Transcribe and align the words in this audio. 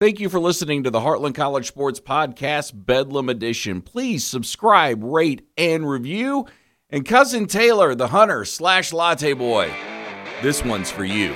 Thank 0.00 0.18
you 0.18 0.30
for 0.30 0.40
listening 0.40 0.84
to 0.84 0.90
the 0.90 1.00
Heartland 1.00 1.34
College 1.34 1.66
Sports 1.66 2.00
Podcast, 2.00 2.72
Bedlam 2.74 3.28
Edition. 3.28 3.82
Please 3.82 4.24
subscribe, 4.24 5.04
rate, 5.04 5.46
and 5.58 5.86
review. 5.86 6.46
And 6.88 7.04
Cousin 7.04 7.44
Taylor, 7.46 7.94
the 7.94 8.06
hunter 8.06 8.46
slash 8.46 8.94
latte 8.94 9.34
boy, 9.34 9.70
this 10.40 10.64
one's 10.64 10.90
for 10.90 11.04
you. 11.04 11.34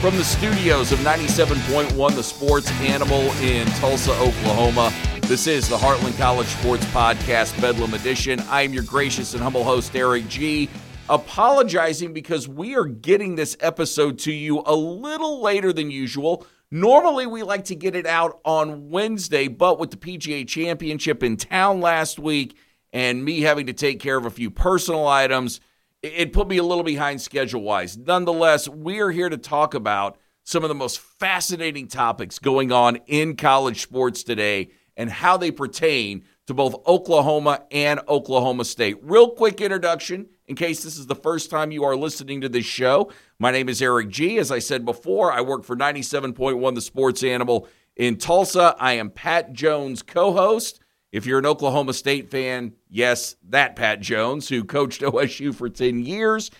From 0.00 0.16
the 0.16 0.24
studios 0.24 0.90
of 0.90 0.98
97.1 0.98 2.16
The 2.16 2.22
Sports 2.24 2.72
Animal 2.80 3.20
in 3.42 3.68
Tulsa, 3.74 4.14
Oklahoma, 4.14 4.92
this 5.28 5.46
is 5.46 5.68
the 5.68 5.76
Heartland 5.76 6.18
College 6.18 6.48
Sports 6.48 6.84
Podcast, 6.86 7.60
Bedlam 7.60 7.94
Edition. 7.94 8.40
I 8.48 8.62
am 8.62 8.72
your 8.72 8.82
gracious 8.82 9.32
and 9.32 9.42
humble 9.44 9.62
host, 9.62 9.94
Erik 9.94 10.26
Gee 10.26 10.68
apologizing 11.10 12.12
because 12.12 12.48
we 12.48 12.76
are 12.76 12.84
getting 12.84 13.34
this 13.34 13.56
episode 13.60 14.18
to 14.20 14.32
you 14.32 14.62
a 14.64 14.74
little 14.74 15.42
later 15.42 15.72
than 15.72 15.90
usual. 15.90 16.46
Normally, 16.70 17.26
we 17.26 17.42
like 17.42 17.64
to 17.64 17.74
get 17.74 17.96
it 17.96 18.06
out 18.06 18.40
on 18.44 18.90
Wednesday, 18.90 19.48
but 19.48 19.80
with 19.80 19.90
the 19.90 19.96
PGA 19.96 20.46
Championship 20.46 21.24
in 21.24 21.36
town 21.36 21.80
last 21.80 22.20
week 22.20 22.56
and 22.92 23.24
me 23.24 23.40
having 23.40 23.66
to 23.66 23.72
take 23.72 23.98
care 23.98 24.16
of 24.16 24.24
a 24.24 24.30
few 24.30 24.52
personal 24.52 25.06
items, 25.06 25.60
it 26.00 26.32
put 26.32 26.46
me 26.46 26.58
a 26.58 26.62
little 26.62 26.84
behind 26.84 27.20
schedule 27.20 27.62
wise. 27.62 27.98
Nonetheless, 27.98 28.68
we 28.68 29.00
are 29.00 29.10
here 29.10 29.28
to 29.28 29.36
talk 29.36 29.74
about 29.74 30.16
some 30.44 30.62
of 30.62 30.68
the 30.68 30.74
most 30.76 31.00
fascinating 31.00 31.88
topics 31.88 32.38
going 32.38 32.70
on 32.70 32.96
in 33.06 33.34
college 33.34 33.82
sports 33.82 34.22
today 34.22 34.70
and 34.96 35.10
how 35.10 35.36
they 35.36 35.50
pertain 35.50 36.24
to 36.50 36.54
both 36.54 36.74
Oklahoma 36.84 37.62
and 37.70 38.00
Oklahoma 38.08 38.64
State. 38.64 38.96
Real 39.02 39.30
quick 39.30 39.60
introduction 39.60 40.26
in 40.48 40.56
case 40.56 40.82
this 40.82 40.98
is 40.98 41.06
the 41.06 41.14
first 41.14 41.48
time 41.48 41.70
you 41.70 41.84
are 41.84 41.94
listening 41.94 42.40
to 42.40 42.48
this 42.48 42.64
show. 42.64 43.12
My 43.38 43.52
name 43.52 43.68
is 43.68 43.80
Erik 43.80 44.08
Gee. 44.08 44.36
As 44.36 44.50
I 44.50 44.58
said 44.58 44.84
before, 44.84 45.30
I 45.30 45.42
work 45.42 45.62
for 45.62 45.76
97.1 45.76 46.74
The 46.74 46.80
Sports 46.80 47.22
Animal 47.22 47.68
in 47.94 48.16
Tulsa. 48.16 48.74
I 48.80 48.94
am 48.94 49.10
Pat 49.10 49.52
Jones' 49.52 50.02
co 50.02 50.32
host. 50.32 50.80
If 51.12 51.24
you're 51.24 51.38
an 51.38 51.46
Oklahoma 51.46 51.92
State 51.92 52.32
fan, 52.32 52.72
yes, 52.88 53.36
that 53.50 53.76
Pat 53.76 54.00
Jones, 54.00 54.48
who 54.48 54.64
coached 54.64 55.02
OSU 55.02 55.54
for 55.54 55.68
10 55.68 56.04
years. 56.04 56.50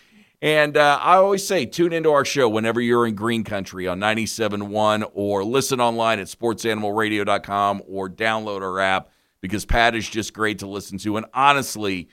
And 0.41 0.77
uh, 0.77 1.01
I 1.03 1.17
always 1.17 1.45
say, 1.45 1.67
tune 1.67 1.93
into 1.93 2.13
our 2.13 2.25
show 2.25 2.49
whenever 2.49 2.81
you're 2.81 3.09
in 3.09 3.17
Green 3.17 3.43
Country 3.43 3.89
on 3.89 3.99
97.1 3.99 5.11
or 5.15 5.43
listen 5.43 5.81
online 5.81 6.21
at 6.21 6.29
sportsanimalradio.com 6.29 7.83
or 7.89 8.09
download 8.09 8.63
our 8.63 8.79
app 8.79 9.11
because 9.41 9.65
Pat 9.65 9.95
is 9.95 10.09
just 10.09 10.33
great 10.33 10.59
to 10.61 10.67
listen 10.67 10.99
to. 10.99 11.17
And 11.17 11.27
honestly, 11.35 12.09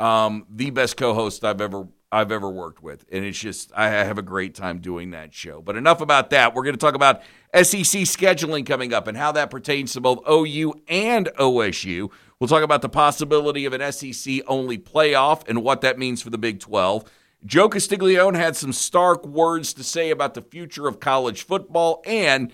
um, 0.00 0.46
the 0.50 0.70
best 0.70 0.96
co-host 0.96 1.44
I've 1.44 1.60
ever 1.60 1.86
I've 2.14 2.30
ever 2.30 2.50
worked 2.50 2.82
with, 2.82 3.06
and 3.10 3.24
it's 3.24 3.38
just 3.38 3.72
I 3.74 3.88
have 3.88 4.18
a 4.18 4.22
great 4.22 4.54
time 4.54 4.80
doing 4.80 5.12
that 5.12 5.32
show. 5.32 5.62
But 5.62 5.76
enough 5.76 6.02
about 6.02 6.28
that. 6.30 6.54
We're 6.54 6.62
going 6.62 6.74
to 6.74 6.78
talk 6.78 6.94
about 6.94 7.22
SEC 7.54 8.02
scheduling 8.02 8.66
coming 8.66 8.92
up 8.92 9.06
and 9.06 9.16
how 9.16 9.32
that 9.32 9.50
pertains 9.50 9.94
to 9.94 10.02
both 10.02 10.20
OU 10.28 10.74
and 10.88 11.30
OSU. 11.38 12.10
We'll 12.38 12.48
talk 12.48 12.62
about 12.62 12.82
the 12.82 12.90
possibility 12.90 13.64
of 13.64 13.72
an 13.72 13.92
SEC 13.92 14.40
only 14.46 14.76
playoff 14.76 15.48
and 15.48 15.62
what 15.62 15.80
that 15.80 15.98
means 15.98 16.20
for 16.20 16.28
the 16.28 16.36
Big 16.36 16.60
12. 16.60 17.04
Joe 17.46 17.68
Castiglione 17.68 18.36
had 18.36 18.56
some 18.56 18.72
stark 18.72 19.26
words 19.26 19.72
to 19.74 19.82
say 19.82 20.10
about 20.10 20.34
the 20.34 20.42
future 20.42 20.86
of 20.86 21.00
college 21.00 21.44
football 21.44 22.02
and 22.04 22.52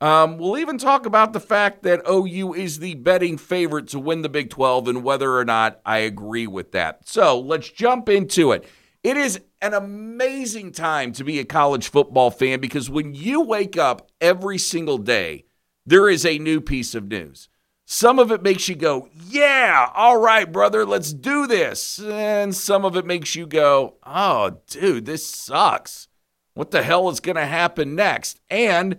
um, 0.00 0.36
we'll 0.36 0.58
even 0.58 0.76
talk 0.78 1.06
about 1.06 1.32
the 1.32 1.40
fact 1.40 1.82
that 1.84 2.02
OU 2.08 2.54
is 2.54 2.78
the 2.78 2.94
betting 2.94 3.38
favorite 3.38 3.88
to 3.88 3.98
win 3.98 4.22
the 4.22 4.28
Big 4.28 4.50
12 4.50 4.88
and 4.88 5.04
whether 5.04 5.36
or 5.36 5.44
not 5.44 5.80
I 5.86 5.98
agree 5.98 6.46
with 6.46 6.72
that. 6.72 7.08
So 7.08 7.40
let's 7.40 7.70
jump 7.70 8.08
into 8.08 8.52
it. 8.52 8.68
It 9.02 9.16
is 9.16 9.40
an 9.62 9.72
amazing 9.72 10.72
time 10.72 11.12
to 11.12 11.24
be 11.24 11.38
a 11.38 11.44
college 11.44 11.88
football 11.88 12.30
fan 12.30 12.60
because 12.60 12.90
when 12.90 13.14
you 13.14 13.40
wake 13.40 13.78
up 13.78 14.10
every 14.20 14.58
single 14.58 14.98
day, 14.98 15.44
there 15.86 16.08
is 16.08 16.26
a 16.26 16.38
new 16.38 16.60
piece 16.60 16.94
of 16.94 17.08
news. 17.08 17.48
Some 17.86 18.18
of 18.18 18.32
it 18.32 18.42
makes 18.42 18.68
you 18.68 18.74
go, 18.74 19.08
Yeah, 19.28 19.90
all 19.94 20.18
right, 20.18 20.50
brother, 20.50 20.84
let's 20.84 21.12
do 21.12 21.46
this. 21.46 22.00
And 22.00 22.54
some 22.54 22.84
of 22.84 22.96
it 22.96 23.06
makes 23.06 23.36
you 23.36 23.46
go, 23.46 23.94
Oh, 24.04 24.58
dude, 24.66 25.06
this 25.06 25.24
sucks. 25.24 26.08
What 26.54 26.72
the 26.72 26.82
hell 26.82 27.08
is 27.08 27.20
going 27.20 27.36
to 27.36 27.46
happen 27.46 27.94
next? 27.94 28.40
And 28.50 28.96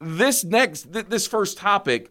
this 0.00 0.44
next 0.44 0.92
th- 0.92 1.06
this 1.06 1.26
first 1.26 1.58
topic 1.58 2.10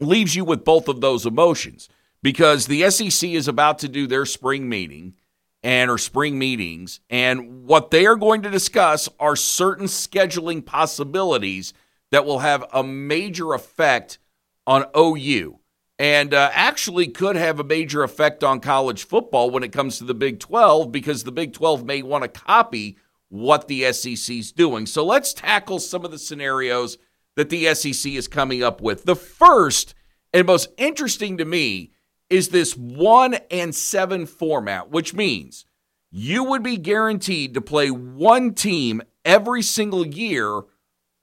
leaves 0.00 0.34
you 0.34 0.44
with 0.44 0.64
both 0.64 0.88
of 0.88 1.00
those 1.00 1.26
emotions 1.26 1.88
because 2.22 2.66
the 2.66 2.88
SEC 2.90 3.30
is 3.30 3.48
about 3.48 3.78
to 3.78 3.88
do 3.88 4.06
their 4.06 4.26
spring 4.26 4.68
meeting 4.68 5.14
and 5.62 5.90
or 5.90 5.98
spring 5.98 6.38
meetings 6.38 7.00
and 7.10 7.66
what 7.66 7.90
they 7.90 8.06
are 8.06 8.16
going 8.16 8.42
to 8.42 8.50
discuss 8.50 9.08
are 9.18 9.36
certain 9.36 9.86
scheduling 9.86 10.64
possibilities 10.64 11.72
that 12.10 12.24
will 12.24 12.40
have 12.40 12.64
a 12.72 12.82
major 12.82 13.54
effect 13.54 14.18
on 14.66 14.84
OU 14.96 15.58
and 15.98 16.34
uh, 16.34 16.50
actually 16.52 17.06
could 17.06 17.36
have 17.36 17.60
a 17.60 17.64
major 17.64 18.02
effect 18.02 18.42
on 18.42 18.60
college 18.60 19.04
football 19.04 19.50
when 19.50 19.62
it 19.62 19.72
comes 19.72 19.98
to 19.98 20.04
the 20.04 20.14
Big 20.14 20.40
12 20.40 20.90
because 20.90 21.24
the 21.24 21.32
Big 21.32 21.52
12 21.52 21.84
may 21.84 22.02
want 22.02 22.22
to 22.22 22.28
copy 22.28 22.98
what 23.34 23.66
the 23.66 23.92
SEC 23.92 24.36
is 24.36 24.52
doing. 24.52 24.86
So 24.86 25.04
let's 25.04 25.34
tackle 25.34 25.80
some 25.80 26.04
of 26.04 26.12
the 26.12 26.20
scenarios 26.20 26.98
that 27.34 27.50
the 27.50 27.74
SEC 27.74 28.12
is 28.12 28.28
coming 28.28 28.62
up 28.62 28.80
with. 28.80 29.06
The 29.06 29.16
first 29.16 29.92
and 30.32 30.46
most 30.46 30.68
interesting 30.78 31.38
to 31.38 31.44
me 31.44 31.90
is 32.30 32.50
this 32.50 32.76
one 32.76 33.34
and 33.50 33.74
seven 33.74 34.26
format, 34.26 34.90
which 34.90 35.14
means 35.14 35.66
you 36.12 36.44
would 36.44 36.62
be 36.62 36.76
guaranteed 36.76 37.54
to 37.54 37.60
play 37.60 37.90
one 37.90 38.54
team 38.54 39.02
every 39.24 39.62
single 39.62 40.06
year 40.06 40.62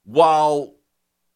while 0.04 0.74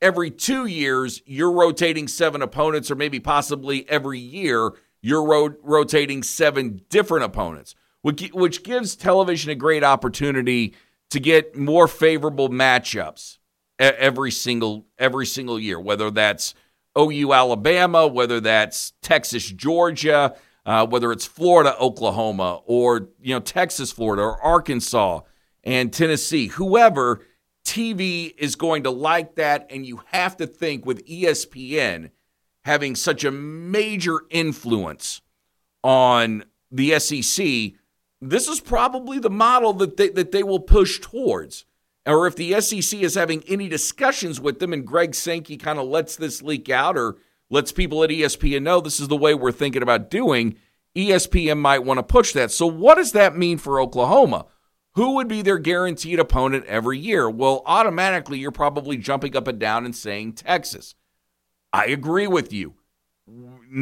every 0.03 0.31
two 0.31 0.67
years 0.67 1.23
you're 1.25 1.53
rotating 1.53 2.07
seven 2.07 2.43
opponents, 2.43 2.91
or 2.91 2.97
maybe 2.97 3.19
possibly 3.19 3.89
every 3.89 4.19
year 4.19 4.73
you're 5.01 5.25
ro- 5.25 5.57
rotating 5.63 6.23
seven 6.23 6.83
different 6.91 7.25
opponents 7.25 7.75
which, 8.15 8.63
gives 8.63 8.95
television 8.95 9.51
a 9.51 9.55
great 9.57 9.83
opportunity 9.83 10.75
to 11.11 11.19
get 11.19 11.57
more 11.57 11.89
favorable 11.89 12.49
matchups 12.49 13.39
every 13.81 14.31
single 14.31 14.87
every 14.97 15.27
single 15.27 15.59
year, 15.59 15.81
whether 15.81 16.11
that's 16.13 16.55
OU 16.97 17.33
Alabama, 17.33 18.07
whether 18.07 18.39
that's 18.39 18.93
Texas 19.03 19.51
Georgia, 19.51 20.37
uh, 20.65 20.87
whether 20.87 21.11
it's 21.11 21.27
Florida 21.27 21.77
Oklahoma, 21.81 22.61
or 22.65 23.09
you 23.21 23.35
know 23.35 23.41
Texas 23.41 23.91
Florida 23.91 24.23
or 24.23 24.41
Arkansas 24.41 25.21
and 25.65 25.93
Tennessee, 25.93 26.47
whoever. 26.49 27.23
TV 27.65 28.33
is 28.39 28.55
going 28.55 28.85
to 28.85 28.91
like 28.93 29.35
that, 29.35 29.67
and 29.71 29.85
you 29.85 30.01
have 30.13 30.37
to 30.37 30.47
think 30.47 30.87
with 30.87 31.05
ESPN 31.05 32.11
having 32.65 32.95
such 32.95 33.25
a 33.25 33.33
major 33.33 34.21
influence 34.31 35.21
on 35.83 36.45
the 36.71 36.97
SEC 37.01 37.75
this 38.21 38.49
is 38.49 38.61
probably 38.61 39.19
the 39.19 39.31
model 39.31 39.73
that 39.75 39.97
they, 39.97 40.09
that 40.11 40.33
they 40.33 40.43
will 40.43 40.61
push 40.61 41.01
towards. 41.01 41.65
Or 42.07 42.27
if 42.27 42.37
the 42.37 42.61
SEC 42.61 43.01
is 43.01 43.17
having 43.17 43.43
any 43.49 43.69
discussions 43.69 44.41
with 44.41 44.61
them 44.61 44.73
and 44.73 44.87
Greg 44.87 45.15
Sankey 45.15 45.57
kind 45.57 45.79
of 45.79 45.89
lets 45.89 46.17
this 46.17 46.41
leak 46.41 46.69
out 46.69 46.97
or 46.97 47.17
lets 47.51 47.73
people 47.73 48.03
at 48.05 48.11
ESPN 48.11 48.63
know 48.63 48.81
this 48.81 49.01
is 49.01 49.09
the 49.09 49.17
way 49.17 49.35
we're 49.35 49.53
thinking 49.53 49.83
about 49.83 50.11
doing, 50.11 50.57
ESPN 50.95 51.59
might 51.59 51.85
want 51.85 51.99
to 51.99 52.03
push 52.03 52.33
that. 52.33 52.51
So, 52.51 52.67
what 52.67 52.95
does 52.95 53.13
that 53.13 53.37
mean 53.37 53.59
for 53.59 53.81
Oklahoma? 53.81 54.47
Who 54.95 55.17
would 55.17 55.29
be 55.29 55.43
their 55.43 55.59
guaranteed 55.59 56.19
opponent 56.19 56.65
every 56.65 56.99
year? 56.99 57.29
Well, 57.29 57.63
automatically, 57.67 58.39
you're 58.39 58.51
probably 58.51 58.97
jumping 58.97 59.37
up 59.37 59.47
and 59.47 59.59
down 59.59 59.85
and 59.85 59.95
saying 59.95 60.33
Texas. 60.35 60.95
I 61.71 61.87
agree 61.87 62.27
with 62.27 62.53
you. 62.53 62.75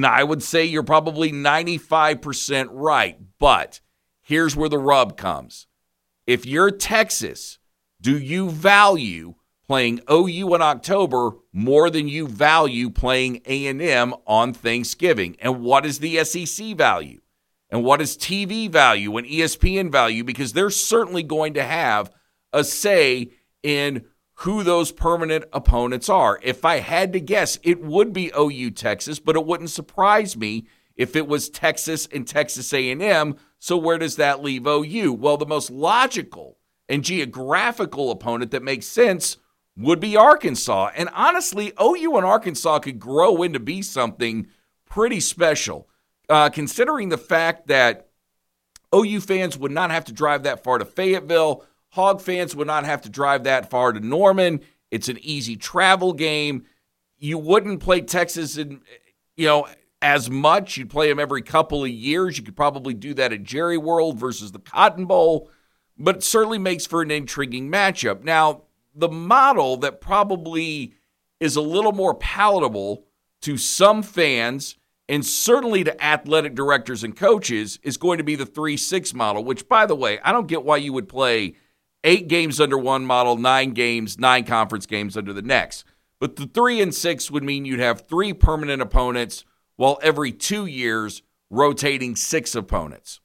I 0.03 0.25
would 0.25 0.43
say 0.43 0.65
you're 0.65 0.83
probably 0.83 1.31
95% 1.31 2.69
right, 2.73 3.19
but 3.39 3.81
here's 4.25 4.57
where 4.57 4.69
the 4.69 4.79
rub 4.79 5.17
comes. 5.17 5.69
If 6.27 6.45
you're 6.45 6.71
Texas, 6.71 7.59
do 8.01 8.19
you 8.19 8.51
value 8.51 9.35
playing 9.67 10.01
OU 10.11 10.55
in 10.55 10.63
October 10.63 11.33
more 11.53 11.91
than 11.91 12.09
you 12.09 12.27
value 12.27 12.91
playing 12.91 13.41
A&M 13.47 14.15
on 14.27 14.53
Thanksgiving? 14.53 15.37
And 15.41 15.63
what 15.63 15.87
is 15.87 16.01
the 16.01 16.25
SEC 16.25 16.77
value? 16.77 17.21
And 17.71 17.85
what 17.85 18.01
is 18.01 18.17
TV 18.17 18.71
value 18.71 19.17
and 19.17 19.27
ESPN 19.27 19.91
value? 19.91 20.25
Because 20.25 20.53
they're 20.53 20.71
certainly 20.71 21.23
going 21.23 21.55
to 21.55 21.65
have 21.65 22.11
a 22.53 22.65
say 22.65 23.31
in 23.63 24.05
who 24.39 24.63
those 24.63 24.93
permanent 24.93 25.45
opponents 25.53 26.09
are. 26.09 26.41
If 26.43 26.65
I 26.65 26.81
had 26.81 27.13
to 27.13 27.21
guess, 27.21 27.59
it 27.63 27.83
would 27.83 28.13
be 28.13 28.33
OU 28.37 28.73
Texas, 28.73 29.19
but 29.19 29.37
it 29.37 29.47
wouldn't 29.47 29.71
surprise 29.71 30.37
me 30.37 30.67
if 30.97 31.17
it 31.17 31.27
was 31.27 31.49
Texas 31.49 32.07
and 32.13 32.27
Texas 32.27 32.73
A&M 32.73 33.37
so 33.65 33.79
where 33.79 33.97
does 33.97 34.17
that 34.17 34.43
leave 34.43 34.67
OU? 34.67 35.15
Well, 35.15 35.39
the 35.39 35.47
most 35.47 35.71
logical 35.71 36.59
and 36.87 37.03
geographical 37.03 38.11
opponent 38.11 38.51
that 38.51 38.63
makes 38.63 38.85
sense 38.85 39.39
would 39.75 40.01
be 40.01 40.19
Arkansas. 40.19 40.91
And 40.95 41.09
honestly, 41.15 41.73
OU 41.83 42.19
and 42.19 42.27
Arkansas 42.27 42.81
could 42.81 42.99
grow 42.99 43.43
into 43.43 43.59
be 43.59 43.81
something 43.81 44.49
pretty 44.85 45.19
special, 45.19 45.89
uh, 46.29 46.51
considering 46.51 47.09
the 47.09 47.17
fact 47.17 47.69
that 47.69 48.11
OU 48.95 49.23
fans 49.23 49.57
would 49.57 49.73
not 49.73 49.91
have 49.91 50.05
to 50.05 50.13
drive 50.13 50.43
that 50.43 50.63
far 50.63 50.77
to 50.77 50.85
Fayetteville. 50.85 51.65
Hog 51.89 52.21
fans 52.21 52.55
would 52.55 52.67
not 52.67 52.85
have 52.85 53.01
to 53.01 53.09
drive 53.09 53.45
that 53.45 53.71
far 53.71 53.95
to 53.95 54.01
Norman. 54.01 54.61
It's 54.91 55.09
an 55.09 55.17
easy 55.23 55.57
travel 55.57 56.13
game. 56.13 56.67
You 57.17 57.39
wouldn't 57.39 57.81
play 57.81 58.03
Texas 58.03 58.59
in, 58.59 58.83
you 59.39 59.47
know, 59.47 59.67
as 60.05 60.29
much. 60.29 60.77
You'd 60.77 60.91
play 60.91 61.09
them 61.09 61.19
every 61.19 61.41
couple 61.41 61.83
of 61.83 61.91
years. 61.91 62.37
You 62.37 62.45
could 62.45 62.55
probably 62.55 62.93
do 62.93 63.15
that 63.15 63.33
at 63.33 63.43
Jerry 63.43 63.79
World 63.79 64.19
versus 64.19 64.53
the 64.53 64.59
Cotton 64.59 65.07
Bowl, 65.07 65.51
but 65.99 66.17
it 66.17 66.23
certainly 66.23 66.59
makes 66.59 66.87
for 66.87 67.01
an 67.01 67.11
intriguing 67.11 67.73
matchup. 67.73 68.23
Now, 68.23 68.65
the 68.95 69.09
model 69.09 69.79
that 69.79 70.03
probably 70.03 70.93
is 71.41 71.57
a 71.57 71.63
little 71.63 71.93
more 71.93 72.15
palatable 72.15 73.07
to 73.41 73.57
some 73.57 74.03
fans 74.03 74.77
and 75.09 75.25
certainly 75.25 75.83
to 75.85 76.05
athletic 76.05 76.55
directors 76.55 77.03
and 77.03 77.17
coaches 77.17 77.79
is 77.83 77.97
going 77.97 78.19
to 78.19 78.25
be 78.25 78.37
the 78.37 78.47
3 78.47 78.77
6 78.77 79.15
model, 79.15 79.43
which, 79.43 79.69
by 79.69 79.87
the 79.87 79.97
way, 79.97 80.19
I 80.23 80.33
don't 80.33 80.47
get 80.49 80.65
why 80.65 80.77
you 80.77 80.93
would 80.93 81.09
play 81.09 81.55
eight 82.05 82.29
games 82.29 82.61
under 82.61 82.77
one 82.77 83.07
model, 83.07 83.39
nine 83.39 83.71
games, 83.71 84.19
nine 84.19 84.45
conference 84.45 84.85
games 84.85 85.17
under 85.17 85.33
the 85.33 85.43
next. 85.43 85.85
But 86.21 86.37
the 86.37 86.47
three 86.47 86.81
and 86.81 86.95
six 86.95 87.31
would 87.31 87.43
mean 87.43 87.65
you'd 87.65 87.81
have 87.81 88.03
three 88.03 88.33
permanent 88.33 88.81
opponents, 88.81 89.45
while 89.77 89.99
every 90.03 90.33
two 90.33 90.67
years 90.67 91.23
rotating 91.51 92.17
six 92.17 92.55
opponents. 92.55 93.21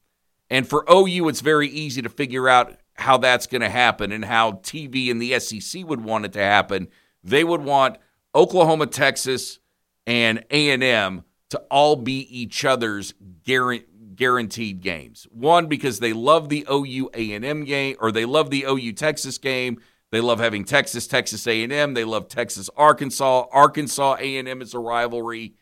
And 0.49 0.67
for 0.67 0.83
OU, 0.91 1.29
it's 1.29 1.41
very 1.41 1.67
easy 1.67 2.01
to 2.01 2.09
figure 2.09 2.49
out 2.49 2.75
how 2.95 3.17
that's 3.17 3.47
going 3.47 3.61
to 3.61 3.69
happen 3.69 4.11
and 4.11 4.25
how 4.25 4.53
TV 4.53 5.09
and 5.09 5.21
the 5.21 5.39
SEC 5.39 5.87
would 5.87 6.01
want 6.01 6.25
it 6.25 6.33
to 6.33 6.39
happen. 6.39 6.87
They 7.23 7.43
would 7.43 7.61
want 7.61 7.97
Oklahoma, 8.35 8.87
Texas, 8.87 9.59
and 10.05 10.43
A&M 10.49 11.23
to 11.49 11.59
all 11.71 11.95
be 11.95 12.21
each 12.35 12.65
other's 12.65 13.13
guaranteed 13.43 14.81
games. 14.81 15.27
One 15.31 15.67
because 15.67 15.99
they 15.99 16.13
love 16.13 16.49
the 16.49 16.65
OU 16.69 17.09
A&M 17.13 17.63
game 17.63 17.95
or 17.99 18.11
they 18.11 18.25
love 18.25 18.49
the 18.49 18.65
OU 18.67 18.93
Texas 18.93 19.37
game. 19.37 19.79
They 20.11 20.21
love 20.21 20.39
having 20.39 20.65
Texas 20.65 21.07
Texas 21.07 21.47
A&M. 21.47 21.93
They 21.93 22.03
love 22.03 22.27
Texas 22.27 22.69
Arkansas. 22.75 23.45
Arkansas 23.51 24.15
A&M 24.19 24.61
is 24.61 24.73
a 24.73 24.79
rivalry. 24.79 25.53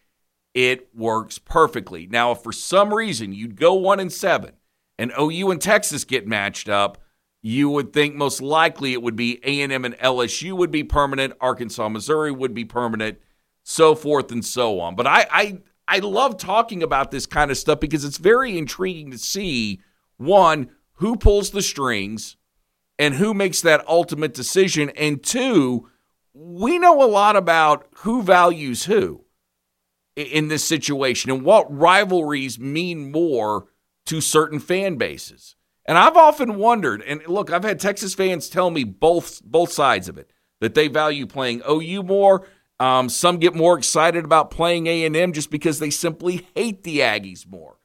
It 0.58 0.90
works 0.96 1.38
perfectly. 1.38 2.08
Now, 2.08 2.32
if 2.32 2.42
for 2.42 2.52
some 2.52 2.92
reason 2.92 3.32
you'd 3.32 3.58
go 3.58 3.76
1 3.76 4.00
and 4.00 4.12
7 4.12 4.54
and 4.98 5.14
OU 5.16 5.52
and 5.52 5.62
Texas 5.62 6.04
get 6.04 6.26
matched 6.26 6.68
up, 6.68 6.98
you 7.44 7.70
would 7.70 7.94
think 7.94 8.16
most 8.16 8.42
likely 8.42 8.94
it 8.94 9.04
would 9.04 9.16
be 9.16 9.40
A&M 9.44 9.86
and 9.86 9.96
LSU 10.00 10.54
would 10.54 10.72
be 10.72 10.84
permanent, 10.84 11.36
Arkansas 11.40 11.88
Missouri 11.90 12.32
would 12.32 12.56
be 12.56 12.66
permanent, 12.66 13.20
so 13.62 13.94
forth 13.94 14.32
and 14.32 14.44
so 14.44 14.80
on. 14.80 14.96
But 14.96 15.06
I, 15.06 15.28
I 15.30 15.62
I 15.88 16.00
love 16.00 16.38
talking 16.38 16.82
about 16.82 17.12
this 17.12 17.28
kind 17.28 17.52
of 17.52 17.58
stuff 17.60 17.80
because 17.80 18.04
it's 18.04 18.18
very 18.18 18.58
intriguing 18.58 19.12
to 19.12 19.20
see 19.20 19.82
one, 20.18 20.72
who 20.94 21.18
pulls 21.18 21.52
the 21.52 21.62
strings 21.62 22.36
and 22.98 23.14
who 23.14 23.36
makes 23.36 23.62
that 23.62 23.88
ultimate 23.88 24.34
decision. 24.34 24.90
And 24.98 25.22
two, 25.22 25.88
we 26.34 26.80
know 26.80 27.04
a 27.04 27.06
lot 27.06 27.36
about 27.36 27.86
who 27.98 28.24
values 28.24 28.86
who 28.86 29.27
in 30.18 30.48
this 30.48 30.64
situation 30.64 31.32
and 31.32 31.44
what 31.44 31.74
rivalries 31.74 32.60
mean 32.60 33.12
more 33.12 33.68
to 34.06 34.20
certain 34.20 34.60
fan 34.60 34.96
bases. 34.96 35.56
And 35.86 35.98
I've 35.98 36.18
often 36.18 36.58
wondered, 36.58 37.02
and 37.04 37.26
look, 37.28 37.52
I've 37.52 37.64
had 37.64 37.80
Texas 37.80 38.14
fans 38.14 38.50
tell 38.50 38.70
me 38.70 38.84
both 38.84 39.42
both 39.44 39.72
sides 39.72 40.10
of 40.10 40.18
it 40.18 40.32
that 40.60 40.76
they 40.76 40.88
value 40.88 41.26
playing 41.26 41.62
OU 41.70 42.04
more 42.04 42.46
um, 42.80 43.10
some 43.10 43.38
get 43.38 43.56
more 43.56 43.78
excited 43.78 44.24
about 44.24 44.52
playing 44.52 44.88
A&M 44.88 45.34
just 45.34 45.50
because 45.50 45.80
they 45.80 45.90
simply 45.90 46.48
hate 46.56 46.84
the 46.84 47.00
Aggies 47.00 47.48
more. 47.48 47.78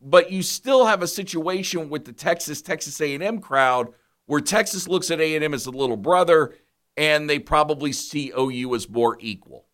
But 0.00 0.30
you 0.30 0.42
still 0.42 0.86
have 0.86 1.02
a 1.02 1.08
situation 1.08 1.88
with 1.88 2.04
the 2.04 2.12
Texas 2.12 2.60
Texas 2.60 3.00
A&M 3.00 3.40
crowd 3.40 3.88
where 4.26 4.40
Texas 4.40 4.88
looks 4.88 5.10
at 5.10 5.20
A&M 5.20 5.54
as 5.54 5.66
a 5.66 5.70
little 5.70 5.96
brother 5.96 6.54
and 6.96 7.30
they 7.30 7.38
probably 7.38 7.92
see 7.92 8.32
OU 8.38 8.74
as 8.74 8.88
more 8.88 9.16
equal. 9.20 9.65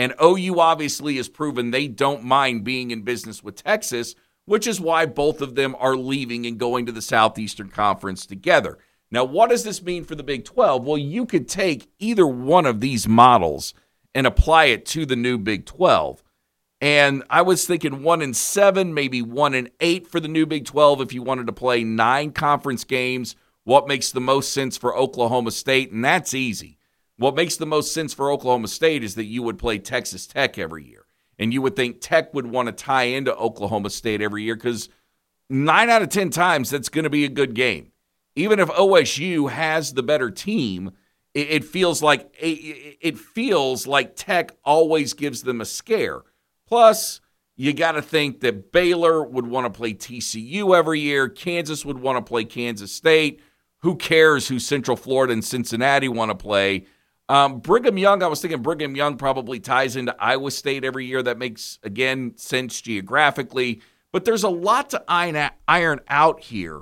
And 0.00 0.14
OU 0.18 0.58
obviously 0.58 1.18
has 1.18 1.28
proven 1.28 1.72
they 1.72 1.86
don't 1.86 2.24
mind 2.24 2.64
being 2.64 2.90
in 2.90 3.02
business 3.02 3.44
with 3.44 3.62
Texas, 3.62 4.14
which 4.46 4.66
is 4.66 4.80
why 4.80 5.04
both 5.04 5.42
of 5.42 5.56
them 5.56 5.76
are 5.78 5.94
leaving 5.94 6.46
and 6.46 6.56
going 6.56 6.86
to 6.86 6.92
the 6.92 7.02
Southeastern 7.02 7.68
Conference 7.68 8.24
together. 8.24 8.78
Now, 9.10 9.24
what 9.24 9.50
does 9.50 9.62
this 9.62 9.82
mean 9.82 10.04
for 10.04 10.14
the 10.14 10.22
Big 10.22 10.46
12? 10.46 10.86
Well, 10.86 10.96
you 10.96 11.26
could 11.26 11.50
take 11.50 11.86
either 11.98 12.26
one 12.26 12.64
of 12.64 12.80
these 12.80 13.06
models 13.06 13.74
and 14.14 14.26
apply 14.26 14.66
it 14.66 14.86
to 14.86 15.04
the 15.04 15.16
new 15.16 15.36
Big 15.36 15.66
12. 15.66 16.22
And 16.80 17.22
I 17.28 17.42
was 17.42 17.66
thinking 17.66 18.02
one 18.02 18.22
and 18.22 18.34
seven, 18.34 18.94
maybe 18.94 19.20
one 19.20 19.52
and 19.52 19.70
eight 19.80 20.06
for 20.06 20.18
the 20.18 20.28
new 20.28 20.46
Big 20.46 20.64
12 20.64 21.02
if 21.02 21.12
you 21.12 21.22
wanted 21.22 21.46
to 21.48 21.52
play 21.52 21.84
nine 21.84 22.32
conference 22.32 22.84
games. 22.84 23.36
What 23.64 23.86
makes 23.86 24.12
the 24.12 24.20
most 24.22 24.54
sense 24.54 24.78
for 24.78 24.96
Oklahoma 24.96 25.50
State? 25.50 25.92
And 25.92 26.02
that's 26.02 26.32
easy. 26.32 26.78
What 27.20 27.36
makes 27.36 27.56
the 27.56 27.66
most 27.66 27.94
sense 27.94 28.14
for 28.14 28.30
Oklahoma 28.30 28.68
State 28.68 29.04
is 29.04 29.14
that 29.14 29.24
you 29.24 29.42
would 29.42 29.58
play 29.58 29.78
Texas 29.78 30.26
Tech 30.26 30.58
every 30.58 30.86
year. 30.86 31.06
And 31.38 31.52
you 31.52 31.62
would 31.62 31.76
think 31.76 32.00
Tech 32.00 32.34
would 32.34 32.46
want 32.46 32.66
to 32.66 32.72
tie 32.72 33.04
into 33.04 33.34
Oklahoma 33.36 33.90
State 33.90 34.20
every 34.20 34.42
year 34.42 34.56
because 34.56 34.88
nine 35.48 35.88
out 35.88 36.02
of 36.02 36.08
10 36.08 36.30
times 36.30 36.70
that's 36.70 36.88
going 36.88 37.04
to 37.04 37.10
be 37.10 37.24
a 37.24 37.28
good 37.28 37.54
game 37.54 37.92
even 38.36 38.58
if 38.58 38.68
OSU 38.68 39.50
has 39.50 39.92
the 39.92 40.02
better 40.02 40.30
team, 40.30 40.92
it, 41.34 41.64
feels 41.64 42.02
like 42.02 42.34
it 42.40 43.16
feels 43.18 43.86
like 43.86 44.16
Tech 44.16 44.52
always 44.64 45.12
gives 45.14 45.42
them 45.42 45.60
a 45.60 45.64
scare. 45.64 46.22
Plus, 46.66 47.20
you 47.56 47.72
got 47.72 47.92
to 47.92 48.02
think 48.02 48.40
that 48.40 48.72
Baylor 48.72 49.22
would 49.22 49.46
want 49.46 49.72
to 49.72 49.76
play 49.76 49.94
TCU 49.94 50.76
every 50.76 51.00
year. 51.00 51.28
Kansas 51.28 51.84
would 51.84 51.98
want 51.98 52.18
to 52.18 52.28
play 52.28 52.44
Kansas 52.44 52.92
State. 52.92 53.40
Who 53.82 53.94
cares 53.94 54.48
who 54.48 54.58
Central 54.58 54.96
Florida 54.96 55.32
and 55.32 55.44
Cincinnati 55.44 56.08
want 56.08 56.30
to 56.30 56.34
play? 56.34 56.86
Um, 57.30 57.60
Brigham 57.60 57.96
Young, 57.96 58.24
I 58.24 58.26
was 58.26 58.40
thinking 58.40 58.60
Brigham 58.60 58.96
Young 58.96 59.16
probably 59.16 59.60
ties 59.60 59.94
into 59.94 60.20
Iowa 60.20 60.50
State 60.50 60.84
every 60.84 61.06
year. 61.06 61.22
That 61.22 61.38
makes, 61.38 61.78
again, 61.84 62.32
sense 62.36 62.80
geographically. 62.80 63.82
But 64.10 64.24
there's 64.24 64.42
a 64.42 64.48
lot 64.48 64.90
to 64.90 65.04
iron 65.08 66.00
out 66.08 66.40
here 66.40 66.80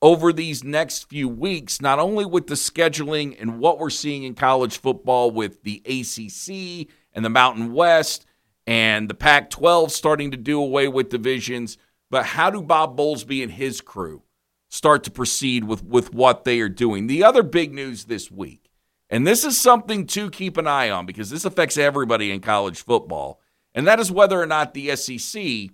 over 0.00 0.32
these 0.32 0.64
next 0.64 1.10
few 1.10 1.28
weeks, 1.28 1.82
not 1.82 1.98
only 1.98 2.24
with 2.24 2.46
the 2.46 2.54
scheduling 2.54 3.38
and 3.38 3.58
what 3.58 3.78
we're 3.78 3.90
seeing 3.90 4.22
in 4.22 4.32
college 4.34 4.78
football 4.78 5.30
with 5.30 5.62
the 5.64 5.82
ACC 5.84 6.88
and 7.12 7.22
the 7.22 7.28
Mountain 7.28 7.74
West 7.74 8.24
and 8.66 9.06
the 9.06 9.12
Pac 9.12 9.50
12 9.50 9.92
starting 9.92 10.30
to 10.30 10.38
do 10.38 10.62
away 10.62 10.88
with 10.88 11.10
divisions, 11.10 11.76
but 12.08 12.24
how 12.24 12.48
do 12.48 12.62
Bob 12.62 12.96
Bowlesby 12.96 13.42
and 13.42 13.52
his 13.52 13.82
crew 13.82 14.22
start 14.70 15.04
to 15.04 15.10
proceed 15.10 15.64
with, 15.64 15.84
with 15.84 16.14
what 16.14 16.44
they 16.44 16.60
are 16.60 16.70
doing? 16.70 17.06
The 17.06 17.22
other 17.22 17.42
big 17.42 17.74
news 17.74 18.06
this 18.06 18.30
week, 18.30 18.69
and 19.10 19.26
this 19.26 19.44
is 19.44 19.60
something 19.60 20.06
to 20.06 20.30
keep 20.30 20.56
an 20.56 20.66
eye 20.66 20.88
on 20.88 21.04
because 21.04 21.28
this 21.28 21.44
affects 21.44 21.76
everybody 21.76 22.30
in 22.30 22.40
college 22.40 22.82
football, 22.82 23.40
and 23.74 23.86
that 23.86 24.00
is 24.00 24.10
whether 24.10 24.40
or 24.40 24.46
not 24.46 24.72
the 24.72 24.94
SEC 24.96 25.70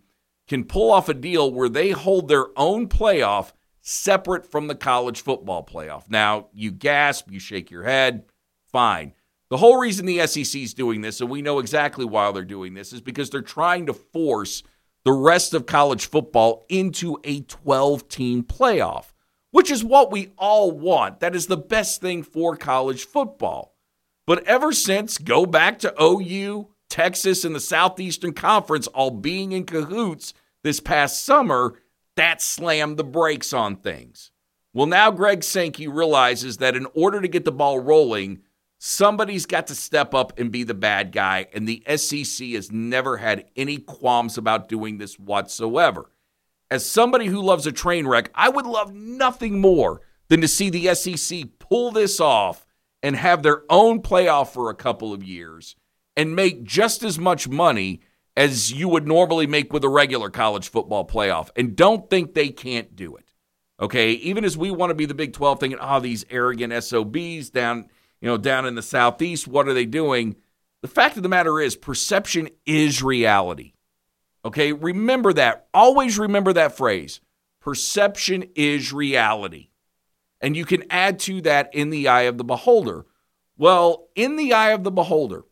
can 0.48 0.64
pull 0.64 0.90
off 0.90 1.08
a 1.08 1.14
deal 1.14 1.52
where 1.52 1.68
they 1.68 1.90
hold 1.90 2.28
their 2.28 2.46
own 2.56 2.88
playoff 2.88 3.52
separate 3.80 4.50
from 4.50 4.66
the 4.66 4.74
college 4.74 5.20
football 5.20 5.64
playoff. 5.64 6.10
Now, 6.10 6.48
you 6.52 6.72
gasp, 6.72 7.30
you 7.30 7.38
shake 7.38 7.70
your 7.70 7.84
head, 7.84 8.24
fine. 8.72 9.12
The 9.48 9.58
whole 9.58 9.78
reason 9.78 10.06
the 10.06 10.26
SEC 10.26 10.60
is 10.60 10.74
doing 10.74 11.02
this, 11.02 11.20
and 11.20 11.30
we 11.30 11.42
know 11.42 11.60
exactly 11.60 12.04
why 12.04 12.30
they're 12.32 12.44
doing 12.44 12.74
this, 12.74 12.92
is 12.92 13.00
because 13.00 13.30
they're 13.30 13.42
trying 13.42 13.86
to 13.86 13.92
force 13.92 14.64
the 15.04 15.12
rest 15.12 15.54
of 15.54 15.66
college 15.66 16.06
football 16.06 16.66
into 16.68 17.16
a 17.22 17.42
12 17.42 18.08
team 18.08 18.42
playoff, 18.42 19.12
which 19.50 19.70
is 19.70 19.84
what 19.84 20.10
we 20.10 20.32
all 20.36 20.70
want. 20.70 21.20
That 21.20 21.34
is 21.34 21.46
the 21.46 21.56
best 21.56 22.00
thing 22.00 22.22
for 22.22 22.56
college 22.56 23.04
football. 23.04 23.74
But 24.26 24.44
ever 24.44 24.72
since, 24.72 25.18
go 25.18 25.46
back 25.46 25.78
to 25.80 25.94
OU, 26.02 26.68
Texas, 26.88 27.44
and 27.44 27.54
the 27.54 27.60
Southeastern 27.60 28.32
Conference 28.32 28.86
all 28.88 29.10
being 29.10 29.52
in 29.52 29.64
cahoots 29.64 30.34
this 30.64 30.80
past 30.80 31.24
summer, 31.24 31.80
that 32.16 32.42
slammed 32.42 32.96
the 32.96 33.04
brakes 33.04 33.52
on 33.52 33.76
things. 33.76 34.30
Well, 34.74 34.86
now 34.86 35.10
Greg 35.10 35.44
Sankey 35.44 35.88
realizes 35.88 36.58
that 36.58 36.76
in 36.76 36.86
order 36.94 37.20
to 37.20 37.28
get 37.28 37.44
the 37.44 37.52
ball 37.52 37.78
rolling, 37.78 38.40
somebody's 38.78 39.46
got 39.46 39.68
to 39.68 39.74
step 39.74 40.12
up 40.12 40.38
and 40.38 40.50
be 40.50 40.64
the 40.64 40.74
bad 40.74 41.12
guy, 41.12 41.46
and 41.54 41.66
the 41.66 41.82
SEC 41.96 42.48
has 42.48 42.72
never 42.72 43.16
had 43.16 43.46
any 43.56 43.78
qualms 43.78 44.36
about 44.36 44.68
doing 44.68 44.98
this 44.98 45.18
whatsoever. 45.18 46.10
As 46.70 46.84
somebody 46.84 47.26
who 47.26 47.40
loves 47.40 47.66
a 47.66 47.72
train 47.72 48.06
wreck, 48.06 48.30
I 48.34 48.48
would 48.48 48.66
love 48.66 48.92
nothing 48.92 49.60
more 49.60 50.00
than 50.28 50.40
to 50.40 50.48
see 50.48 50.70
the 50.70 50.94
SEC 50.94 51.44
pull 51.58 51.92
this 51.92 52.20
off 52.20 52.66
and 53.02 53.14
have 53.14 53.42
their 53.42 53.62
own 53.70 54.02
playoff 54.02 54.52
for 54.52 54.68
a 54.68 54.74
couple 54.74 55.12
of 55.12 55.22
years 55.22 55.76
and 56.16 56.34
make 56.34 56.64
just 56.64 57.02
as 57.02 57.18
much 57.18 57.48
money 57.48 58.00
as 58.36 58.72
you 58.72 58.88
would 58.88 59.06
normally 59.06 59.46
make 59.46 59.72
with 59.72 59.84
a 59.84 59.88
regular 59.88 60.28
college 60.28 60.68
football 60.68 61.06
playoff. 61.06 61.50
And 61.56 61.76
don't 61.76 62.10
think 62.10 62.34
they 62.34 62.48
can't 62.48 62.96
do 62.96 63.16
it. 63.16 63.32
Okay, 63.78 64.12
even 64.12 64.44
as 64.44 64.56
we 64.56 64.70
want 64.70 64.90
to 64.90 64.94
be 64.94 65.06
the 65.06 65.14
Big 65.14 65.34
12 65.34 65.60
thinking, 65.60 65.78
oh, 65.80 66.00
these 66.00 66.24
arrogant 66.30 66.72
SOBs 66.82 67.50
down, 67.50 67.88
you 68.20 68.28
know, 68.28 68.38
down 68.38 68.66
in 68.66 68.74
the 68.74 68.82
southeast, 68.82 69.46
what 69.46 69.68
are 69.68 69.74
they 69.74 69.84
doing? 69.84 70.36
The 70.80 70.88
fact 70.88 71.16
of 71.16 71.22
the 71.22 71.28
matter 71.28 71.60
is 71.60 71.76
perception 71.76 72.48
is 72.64 73.02
reality. 73.02 73.74
Okay, 74.46 74.72
remember 74.72 75.32
that. 75.32 75.66
Always 75.74 76.20
remember 76.20 76.52
that 76.52 76.76
phrase. 76.76 77.20
Perception 77.60 78.44
is 78.54 78.92
reality. 78.92 79.70
And 80.40 80.56
you 80.56 80.64
can 80.64 80.84
add 80.88 81.18
to 81.20 81.40
that 81.40 81.74
in 81.74 81.90
the 81.90 82.06
eye 82.06 82.22
of 82.22 82.38
the 82.38 82.44
beholder. 82.44 83.06
Well, 83.58 84.06
in 84.14 84.36
the 84.36 84.52
eye 84.52 84.70
of 84.70 84.84
the 84.84 84.92
beholder, 84.92 85.42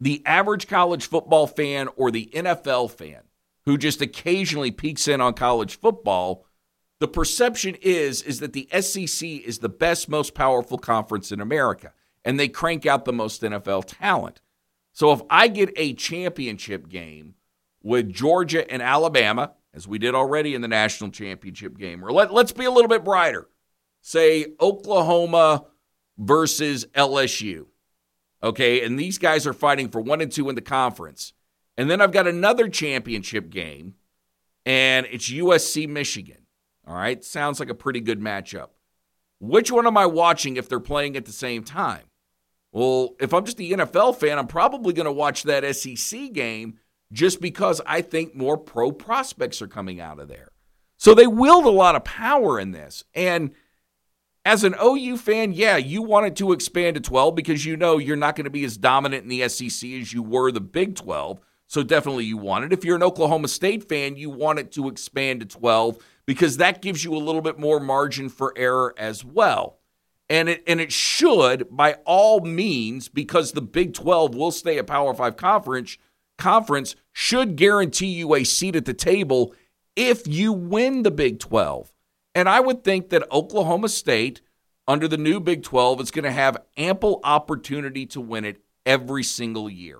the 0.00 0.20
average 0.26 0.66
college 0.66 1.06
football 1.06 1.46
fan 1.46 1.88
or 1.94 2.10
the 2.10 2.28
NFL 2.34 2.90
fan 2.90 3.22
who 3.66 3.78
just 3.78 4.02
occasionally 4.02 4.72
peeks 4.72 5.06
in 5.06 5.20
on 5.20 5.34
college 5.34 5.78
football, 5.78 6.44
the 6.98 7.06
perception 7.06 7.76
is 7.82 8.20
is 8.22 8.40
that 8.40 8.52
the 8.52 8.68
SEC 8.80 9.28
is 9.28 9.60
the 9.60 9.68
best 9.68 10.08
most 10.08 10.34
powerful 10.34 10.76
conference 10.76 11.30
in 11.30 11.40
America 11.40 11.92
and 12.24 12.40
they 12.40 12.48
crank 12.48 12.84
out 12.84 13.04
the 13.04 13.12
most 13.12 13.42
NFL 13.42 13.84
talent. 13.86 14.40
So 14.92 15.12
if 15.12 15.22
I 15.30 15.46
get 15.46 15.72
a 15.76 15.94
championship 15.94 16.88
game 16.88 17.36
with 17.82 18.12
Georgia 18.12 18.70
and 18.70 18.82
Alabama, 18.82 19.52
as 19.74 19.88
we 19.88 19.98
did 19.98 20.14
already 20.14 20.54
in 20.54 20.62
the 20.62 20.68
national 20.68 21.10
championship 21.10 21.76
game, 21.78 22.04
or 22.04 22.12
let, 22.12 22.32
let's 22.32 22.52
be 22.52 22.64
a 22.64 22.70
little 22.70 22.88
bit 22.88 23.04
brighter, 23.04 23.48
say 24.00 24.46
Oklahoma 24.60 25.66
versus 26.18 26.86
LSU. 26.94 27.66
Okay, 28.42 28.84
and 28.84 28.98
these 28.98 29.18
guys 29.18 29.46
are 29.46 29.52
fighting 29.52 29.88
for 29.88 30.00
one 30.00 30.20
and 30.20 30.32
two 30.32 30.48
in 30.48 30.56
the 30.56 30.60
conference. 30.60 31.32
And 31.76 31.90
then 31.90 32.00
I've 32.00 32.12
got 32.12 32.26
another 32.26 32.68
championship 32.68 33.50
game, 33.50 33.94
and 34.66 35.06
it's 35.10 35.30
USC 35.30 35.88
Michigan. 35.88 36.46
All 36.86 36.94
right, 36.94 37.24
sounds 37.24 37.60
like 37.60 37.70
a 37.70 37.74
pretty 37.74 38.00
good 38.00 38.20
matchup. 38.20 38.70
Which 39.38 39.72
one 39.72 39.86
am 39.86 39.96
I 39.96 40.06
watching 40.06 40.56
if 40.56 40.68
they're 40.68 40.80
playing 40.80 41.16
at 41.16 41.24
the 41.24 41.32
same 41.32 41.64
time? 41.64 42.04
Well, 42.72 43.14
if 43.20 43.32
I'm 43.34 43.44
just 43.44 43.58
the 43.58 43.72
NFL 43.72 44.16
fan, 44.16 44.38
I'm 44.38 44.46
probably 44.46 44.92
going 44.92 45.06
to 45.06 45.12
watch 45.12 45.44
that 45.44 45.64
SEC 45.76 46.32
game 46.32 46.78
just 47.12 47.40
because 47.40 47.80
I 47.86 48.00
think 48.02 48.34
more 48.34 48.56
pro 48.56 48.90
prospects 48.90 49.62
are 49.62 49.68
coming 49.68 50.00
out 50.00 50.18
of 50.18 50.28
there. 50.28 50.48
So 50.96 51.14
they 51.14 51.26
wield 51.26 51.64
a 51.64 51.70
lot 51.70 51.96
of 51.96 52.04
power 52.04 52.58
in 52.58 52.72
this. 52.72 53.04
And 53.14 53.52
as 54.44 54.64
an 54.64 54.74
OU 54.82 55.18
fan, 55.18 55.52
yeah, 55.52 55.76
you 55.76 56.02
wanted 56.02 56.36
to 56.36 56.52
expand 56.52 56.94
to 56.96 57.00
12 57.00 57.34
because 57.34 57.64
you 57.64 57.76
know 57.76 57.98
you're 57.98 58.16
not 58.16 58.36
going 58.36 58.44
to 58.44 58.50
be 58.50 58.64
as 58.64 58.76
dominant 58.76 59.24
in 59.24 59.28
the 59.28 59.48
SEC 59.48 59.88
as 59.90 60.12
you 60.12 60.22
were 60.22 60.50
the 60.50 60.60
Big 60.60 60.96
12. 60.96 61.40
So 61.66 61.82
definitely 61.82 62.24
you 62.24 62.36
want 62.36 62.64
it. 62.64 62.72
If 62.72 62.84
you're 62.84 62.96
an 62.96 63.02
Oklahoma 63.02 63.48
State 63.48 63.88
fan, 63.88 64.16
you 64.16 64.30
want 64.30 64.58
it 64.58 64.72
to 64.72 64.88
expand 64.88 65.40
to 65.40 65.46
12 65.46 65.98
because 66.26 66.56
that 66.58 66.82
gives 66.82 67.04
you 67.04 67.14
a 67.14 67.18
little 67.18 67.40
bit 67.40 67.58
more 67.58 67.80
margin 67.80 68.28
for 68.28 68.52
error 68.56 68.94
as 68.96 69.24
well 69.24 69.78
and 70.32 70.48
it 70.48 70.62
and 70.66 70.80
it 70.80 70.90
should 70.90 71.66
by 71.70 71.94
all 72.06 72.40
means 72.40 73.08
because 73.08 73.52
the 73.52 73.60
Big 73.60 73.92
12 73.92 74.34
will 74.34 74.50
stay 74.50 74.78
a 74.78 74.84
Power 74.84 75.12
5 75.12 75.36
conference 75.36 75.98
conference 76.38 76.96
should 77.12 77.56
guarantee 77.56 78.06
you 78.06 78.34
a 78.34 78.44
seat 78.44 78.76
at 78.76 78.84
the 78.84 78.94
table 78.94 79.54
if 79.96 80.26
you 80.26 80.52
win 80.52 81.02
the 81.02 81.10
Big 81.10 81.38
12. 81.38 81.92
And 82.34 82.48
I 82.48 82.60
would 82.60 82.82
think 82.82 83.10
that 83.10 83.30
Oklahoma 83.30 83.88
State 83.88 84.40
under 84.88 85.06
the 85.06 85.18
new 85.18 85.40
Big 85.40 85.62
12 85.62 86.00
is 86.00 86.10
going 86.10 86.24
to 86.24 86.32
have 86.32 86.62
ample 86.76 87.20
opportunity 87.24 88.06
to 88.06 88.20
win 88.20 88.44
it 88.44 88.62
every 88.84 89.22
single 89.22 89.68
year. 89.70 89.98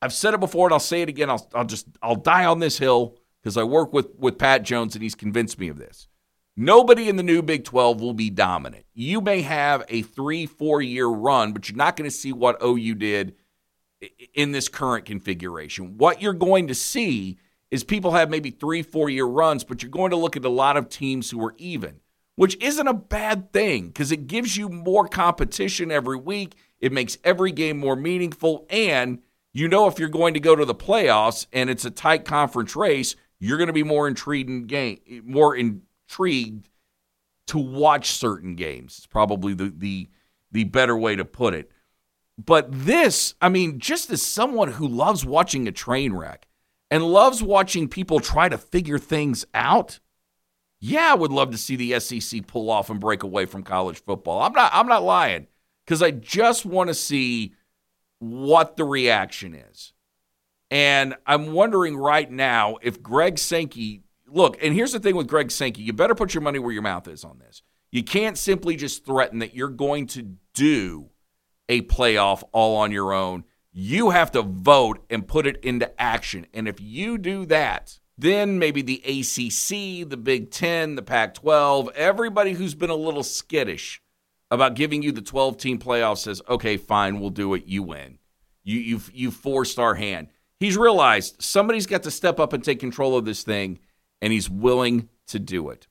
I've 0.00 0.12
said 0.12 0.34
it 0.34 0.40
before 0.40 0.66
and 0.66 0.72
I'll 0.72 0.80
say 0.80 1.02
it 1.02 1.08
again. 1.08 1.30
I'll, 1.30 1.48
I'll 1.54 1.64
just 1.64 1.86
I'll 2.02 2.16
die 2.16 2.44
on 2.44 2.60
this 2.60 2.78
hill 2.78 3.16
because 3.42 3.56
I 3.56 3.64
work 3.64 3.92
with 3.92 4.14
with 4.18 4.38
Pat 4.38 4.62
Jones 4.62 4.94
and 4.94 5.02
he's 5.02 5.14
convinced 5.14 5.58
me 5.58 5.68
of 5.68 5.78
this. 5.78 6.08
Nobody 6.56 7.08
in 7.08 7.16
the 7.16 7.22
new 7.22 7.42
Big 7.42 7.64
12 7.64 8.00
will 8.00 8.14
be 8.14 8.30
dominant. 8.30 8.86
You 8.94 9.20
may 9.20 9.42
have 9.42 9.84
a 9.88 10.02
three, 10.02 10.46
four 10.46 10.80
year 10.80 11.06
run, 11.06 11.52
but 11.52 11.68
you're 11.68 11.76
not 11.76 11.96
going 11.96 12.08
to 12.08 12.16
see 12.16 12.32
what 12.32 12.62
OU 12.62 12.94
did 12.94 13.34
in 14.34 14.52
this 14.52 14.68
current 14.68 15.04
configuration. 15.04 15.98
What 15.98 16.20
you're 16.20 16.32
going 16.32 16.68
to 16.68 16.74
see 16.74 17.38
is 17.70 17.84
people 17.84 18.12
have 18.12 18.30
maybe 18.30 18.50
three, 18.50 18.82
four 18.82 19.08
year 19.10 19.24
runs, 19.24 19.64
but 19.64 19.82
you're 19.82 19.90
going 19.90 20.10
to 20.10 20.16
look 20.16 20.36
at 20.36 20.44
a 20.44 20.50
lot 20.50 20.76
of 20.76 20.88
teams 20.88 21.30
who 21.30 21.44
are 21.44 21.54
even, 21.58 22.00
which 22.36 22.56
isn't 22.62 22.86
a 22.86 22.94
bad 22.94 23.52
thing 23.52 23.88
because 23.88 24.12
it 24.12 24.26
gives 24.26 24.56
you 24.56 24.68
more 24.68 25.08
competition 25.08 25.90
every 25.90 26.16
week. 26.16 26.54
It 26.78 26.92
makes 26.92 27.18
every 27.24 27.52
game 27.52 27.78
more 27.78 27.96
meaningful. 27.96 28.66
And 28.70 29.20
you 29.52 29.68
know, 29.68 29.86
if 29.86 29.98
you're 29.98 30.10
going 30.10 30.34
to 30.34 30.40
go 30.40 30.54
to 30.54 30.66
the 30.66 30.74
playoffs 30.74 31.46
and 31.52 31.70
it's 31.70 31.86
a 31.86 31.90
tight 31.90 32.26
conference 32.26 32.76
race, 32.76 33.16
you're 33.38 33.56
going 33.56 33.68
to 33.68 33.72
be 33.72 33.82
more 33.82 34.06
intrigued 34.06 34.50
in 34.50 34.66
game, 34.66 35.00
more 35.24 35.56
intrigued 35.56 36.68
to 37.46 37.58
watch 37.58 38.10
certain 38.10 38.54
games. 38.54 38.98
It's 38.98 39.06
probably 39.06 39.54
the 39.54 39.72
the 39.74 40.08
the 40.52 40.64
better 40.64 40.96
way 40.96 41.16
to 41.16 41.24
put 41.24 41.54
it. 41.54 41.70
But 42.38 42.68
this, 42.70 43.34
I 43.40 43.48
mean, 43.48 43.78
just 43.78 44.10
as 44.10 44.22
someone 44.22 44.72
who 44.72 44.86
loves 44.86 45.24
watching 45.24 45.66
a 45.66 45.72
train 45.72 46.12
wreck 46.12 46.46
and 46.90 47.02
loves 47.02 47.42
watching 47.42 47.88
people 47.88 48.20
try 48.20 48.48
to 48.48 48.58
figure 48.58 48.98
things 48.98 49.46
out, 49.54 50.00
yeah, 50.78 51.12
I 51.12 51.14
would 51.14 51.32
love 51.32 51.50
to 51.52 51.58
see 51.58 51.76
the 51.76 51.98
SEC 51.98 52.46
pull 52.46 52.70
off 52.70 52.90
and 52.90 53.00
break 53.00 53.22
away 53.22 53.46
from 53.46 53.62
college 53.62 54.02
football. 54.02 54.42
I'm 54.42 54.52
not 54.52 54.70
I'm 54.74 54.86
not 54.86 55.02
lying 55.02 55.46
because 55.84 56.02
I 56.02 56.10
just 56.10 56.66
want 56.66 56.88
to 56.88 56.94
see 56.94 57.54
what 58.18 58.76
the 58.76 58.84
reaction 58.84 59.54
is. 59.54 59.92
And 60.70 61.14
I'm 61.26 61.52
wondering 61.52 61.96
right 61.96 62.30
now 62.30 62.76
if 62.82 63.02
Greg 63.02 63.38
Sankey 63.38 64.02
look, 64.26 64.62
and 64.62 64.74
here's 64.74 64.92
the 64.92 65.00
thing 65.00 65.16
with 65.16 65.28
Greg 65.28 65.50
Sankey 65.50 65.82
you 65.82 65.94
better 65.94 66.14
put 66.14 66.34
your 66.34 66.42
money 66.42 66.58
where 66.58 66.72
your 66.72 66.82
mouth 66.82 67.08
is 67.08 67.24
on 67.24 67.38
this. 67.38 67.62
You 67.90 68.02
can't 68.02 68.36
simply 68.36 68.76
just 68.76 69.06
threaten 69.06 69.38
that 69.38 69.54
you're 69.54 69.68
going 69.68 70.06
to 70.08 70.36
do 70.52 71.10
a 71.68 71.82
playoff 71.82 72.42
all 72.52 72.76
on 72.76 72.92
your 72.92 73.12
own. 73.12 73.44
You 73.72 74.10
have 74.10 74.32
to 74.32 74.42
vote 74.42 75.04
and 75.10 75.28
put 75.28 75.46
it 75.46 75.62
into 75.62 76.00
action. 76.00 76.46
And 76.54 76.66
if 76.66 76.80
you 76.80 77.18
do 77.18 77.44
that, 77.46 77.98
then 78.18 78.58
maybe 78.58 78.80
the 78.82 79.02
ACC, 79.04 80.08
the 80.08 80.16
Big 80.16 80.50
Ten, 80.50 80.94
the 80.94 81.02
Pac 81.02 81.34
12, 81.34 81.90
everybody 81.94 82.52
who's 82.52 82.74
been 82.74 82.90
a 82.90 82.94
little 82.94 83.22
skittish 83.22 84.00
about 84.50 84.74
giving 84.74 85.02
you 85.02 85.12
the 85.12 85.20
12 85.20 85.58
team 85.58 85.78
playoff 85.78 86.18
says, 86.18 86.40
okay, 86.48 86.76
fine, 86.76 87.20
we'll 87.20 87.30
do 87.30 87.52
it. 87.54 87.66
You 87.66 87.82
win. 87.82 88.18
You, 88.64 88.78
you've, 88.78 89.10
you 89.12 89.30
forced 89.30 89.78
our 89.78 89.94
hand. 89.94 90.28
He's 90.58 90.76
realized 90.76 91.42
somebody's 91.42 91.86
got 91.86 92.04
to 92.04 92.10
step 92.10 92.40
up 92.40 92.52
and 92.52 92.64
take 92.64 92.80
control 92.80 93.16
of 93.16 93.26
this 93.26 93.42
thing 93.42 93.80
and 94.22 94.32
he's 94.32 94.48
willing 94.48 95.08
to 95.26 95.38
do 95.38 95.68
it. 95.68 95.86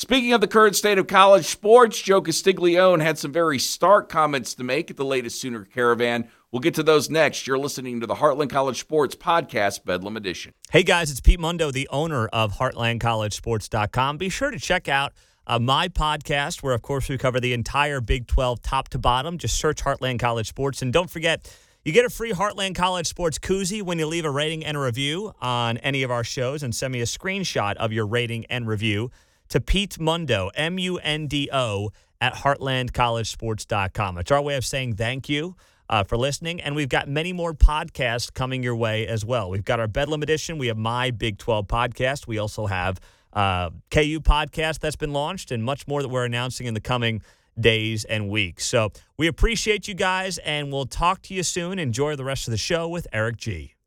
Speaking 0.00 0.32
of 0.32 0.40
the 0.40 0.46
current 0.46 0.76
state 0.76 0.96
of 0.98 1.08
college 1.08 1.44
sports, 1.44 2.00
Joe 2.00 2.22
Castiglione 2.22 3.02
had 3.02 3.18
some 3.18 3.32
very 3.32 3.58
stark 3.58 4.08
comments 4.08 4.54
to 4.54 4.62
make 4.62 4.92
at 4.92 4.96
the 4.96 5.04
latest 5.04 5.40
Sooner 5.40 5.64
Caravan. 5.64 6.28
We'll 6.52 6.60
get 6.60 6.74
to 6.74 6.84
those 6.84 7.10
next. 7.10 7.48
You're 7.48 7.58
listening 7.58 7.98
to 7.98 8.06
the 8.06 8.14
Heartland 8.14 8.50
College 8.50 8.78
Sports 8.78 9.16
Podcast, 9.16 9.84
Bedlam 9.84 10.16
Edition. 10.16 10.52
Hey 10.70 10.84
guys, 10.84 11.10
it's 11.10 11.18
Pete 11.18 11.40
Mundo, 11.40 11.72
the 11.72 11.88
owner 11.90 12.28
of 12.28 12.58
HeartlandCollegeSports.com. 12.58 14.18
Be 14.18 14.28
sure 14.28 14.52
to 14.52 14.60
check 14.60 14.86
out 14.86 15.14
uh, 15.48 15.58
my 15.58 15.88
podcast, 15.88 16.62
where 16.62 16.74
of 16.74 16.82
course 16.82 17.08
we 17.08 17.18
cover 17.18 17.40
the 17.40 17.52
entire 17.52 18.00
Big 18.00 18.28
12 18.28 18.62
top 18.62 18.90
to 18.90 19.00
bottom. 19.00 19.36
Just 19.36 19.58
search 19.58 19.82
Heartland 19.82 20.20
College 20.20 20.46
Sports. 20.46 20.80
And 20.80 20.92
don't 20.92 21.10
forget, 21.10 21.52
you 21.84 21.90
get 21.90 22.04
a 22.04 22.10
free 22.10 22.30
Heartland 22.30 22.76
College 22.76 23.08
Sports 23.08 23.40
koozie 23.40 23.82
when 23.82 23.98
you 23.98 24.06
leave 24.06 24.24
a 24.24 24.30
rating 24.30 24.64
and 24.64 24.76
a 24.76 24.80
review 24.80 25.34
on 25.40 25.76
any 25.78 26.04
of 26.04 26.12
our 26.12 26.22
shows 26.22 26.62
and 26.62 26.72
send 26.72 26.92
me 26.92 27.00
a 27.00 27.04
screenshot 27.04 27.74
of 27.78 27.92
your 27.92 28.06
rating 28.06 28.46
and 28.46 28.68
review 28.68 29.10
to 29.48 29.60
Pete 29.60 29.98
Mundo, 29.98 30.50
M 30.54 30.78
U 30.78 30.98
N 30.98 31.26
D 31.26 31.48
O, 31.52 31.90
at 32.20 32.34
heartlandcollegesports.com. 32.34 34.18
It's 34.18 34.30
our 34.30 34.42
way 34.42 34.56
of 34.56 34.64
saying 34.64 34.96
thank 34.96 35.28
you. 35.28 35.56
Uh, 35.90 36.04
for 36.04 36.18
listening. 36.18 36.60
And 36.60 36.76
we've 36.76 36.90
got 36.90 37.08
many 37.08 37.32
more 37.32 37.54
podcasts 37.54 38.30
coming 38.30 38.62
your 38.62 38.76
way 38.76 39.06
as 39.06 39.24
well. 39.24 39.48
We've 39.48 39.64
got 39.64 39.80
our 39.80 39.88
Bedlam 39.88 40.22
edition. 40.22 40.58
We 40.58 40.66
have 40.66 40.76
my 40.76 41.10
Big 41.10 41.38
12 41.38 41.66
podcast. 41.66 42.26
We 42.26 42.36
also 42.36 42.66
have 42.66 43.00
uh, 43.32 43.70
KU 43.90 44.20
podcast 44.20 44.80
that's 44.80 44.96
been 44.96 45.14
launched 45.14 45.50
and 45.50 45.64
much 45.64 45.88
more 45.88 46.02
that 46.02 46.08
we're 46.08 46.26
announcing 46.26 46.66
in 46.66 46.74
the 46.74 46.80
coming 46.82 47.22
days 47.58 48.04
and 48.04 48.28
weeks. 48.28 48.66
So 48.66 48.90
we 49.16 49.26
appreciate 49.26 49.88
you 49.88 49.94
guys, 49.94 50.38
and 50.38 50.72
we'll 50.72 50.86
talk 50.86 51.22
to 51.22 51.34
you 51.34 51.42
soon. 51.42 51.78
Enjoy 51.78 52.16
the 52.16 52.24
rest 52.24 52.46
of 52.46 52.52
the 52.52 52.58
show 52.58 52.88
with 52.88 53.06
Erik 53.12 53.36
Gee. 53.36 53.77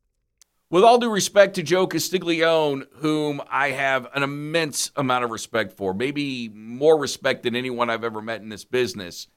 With 0.71 0.85
all 0.85 0.99
due 0.99 1.09
respect 1.09 1.55
to 1.55 1.63
Joe 1.63 1.85
Castiglione, 1.85 2.85
whom 2.99 3.41
I 3.49 3.71
have 3.71 4.07
an 4.15 4.23
immense 4.23 4.89
amount 4.95 5.25
of 5.25 5.29
respect 5.29 5.73
for, 5.73 5.93
maybe 5.93 6.47
more 6.47 6.97
respect 6.97 7.43
than 7.43 7.57
anyone 7.57 7.89
I've 7.89 8.05
ever 8.05 8.21
met 8.21 8.39
in 8.39 8.47
this 8.47 8.63
business, 8.63 9.27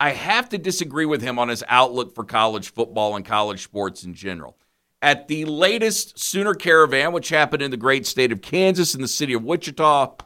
I 0.00 0.10
have 0.10 0.48
to 0.48 0.58
disagree 0.58 1.06
with 1.06 1.22
him 1.22 1.38
on 1.38 1.50
his 1.50 1.62
outlook 1.68 2.16
for 2.16 2.24
college 2.24 2.72
football 2.72 3.14
and 3.14 3.24
college 3.24 3.62
sports 3.62 4.02
in 4.02 4.14
general. 4.14 4.58
At 5.00 5.28
the 5.28 5.44
latest 5.44 6.18
Sooner 6.18 6.52
Caravan, 6.52 7.12
which 7.12 7.28
happened 7.28 7.62
in 7.62 7.70
the 7.70 7.76
great 7.76 8.04
state 8.04 8.32
of 8.32 8.42
Kansas 8.42 8.92
in 8.92 9.02
the 9.02 9.08
city 9.08 9.34
of 9.34 9.44
Wichita, 9.44 10.16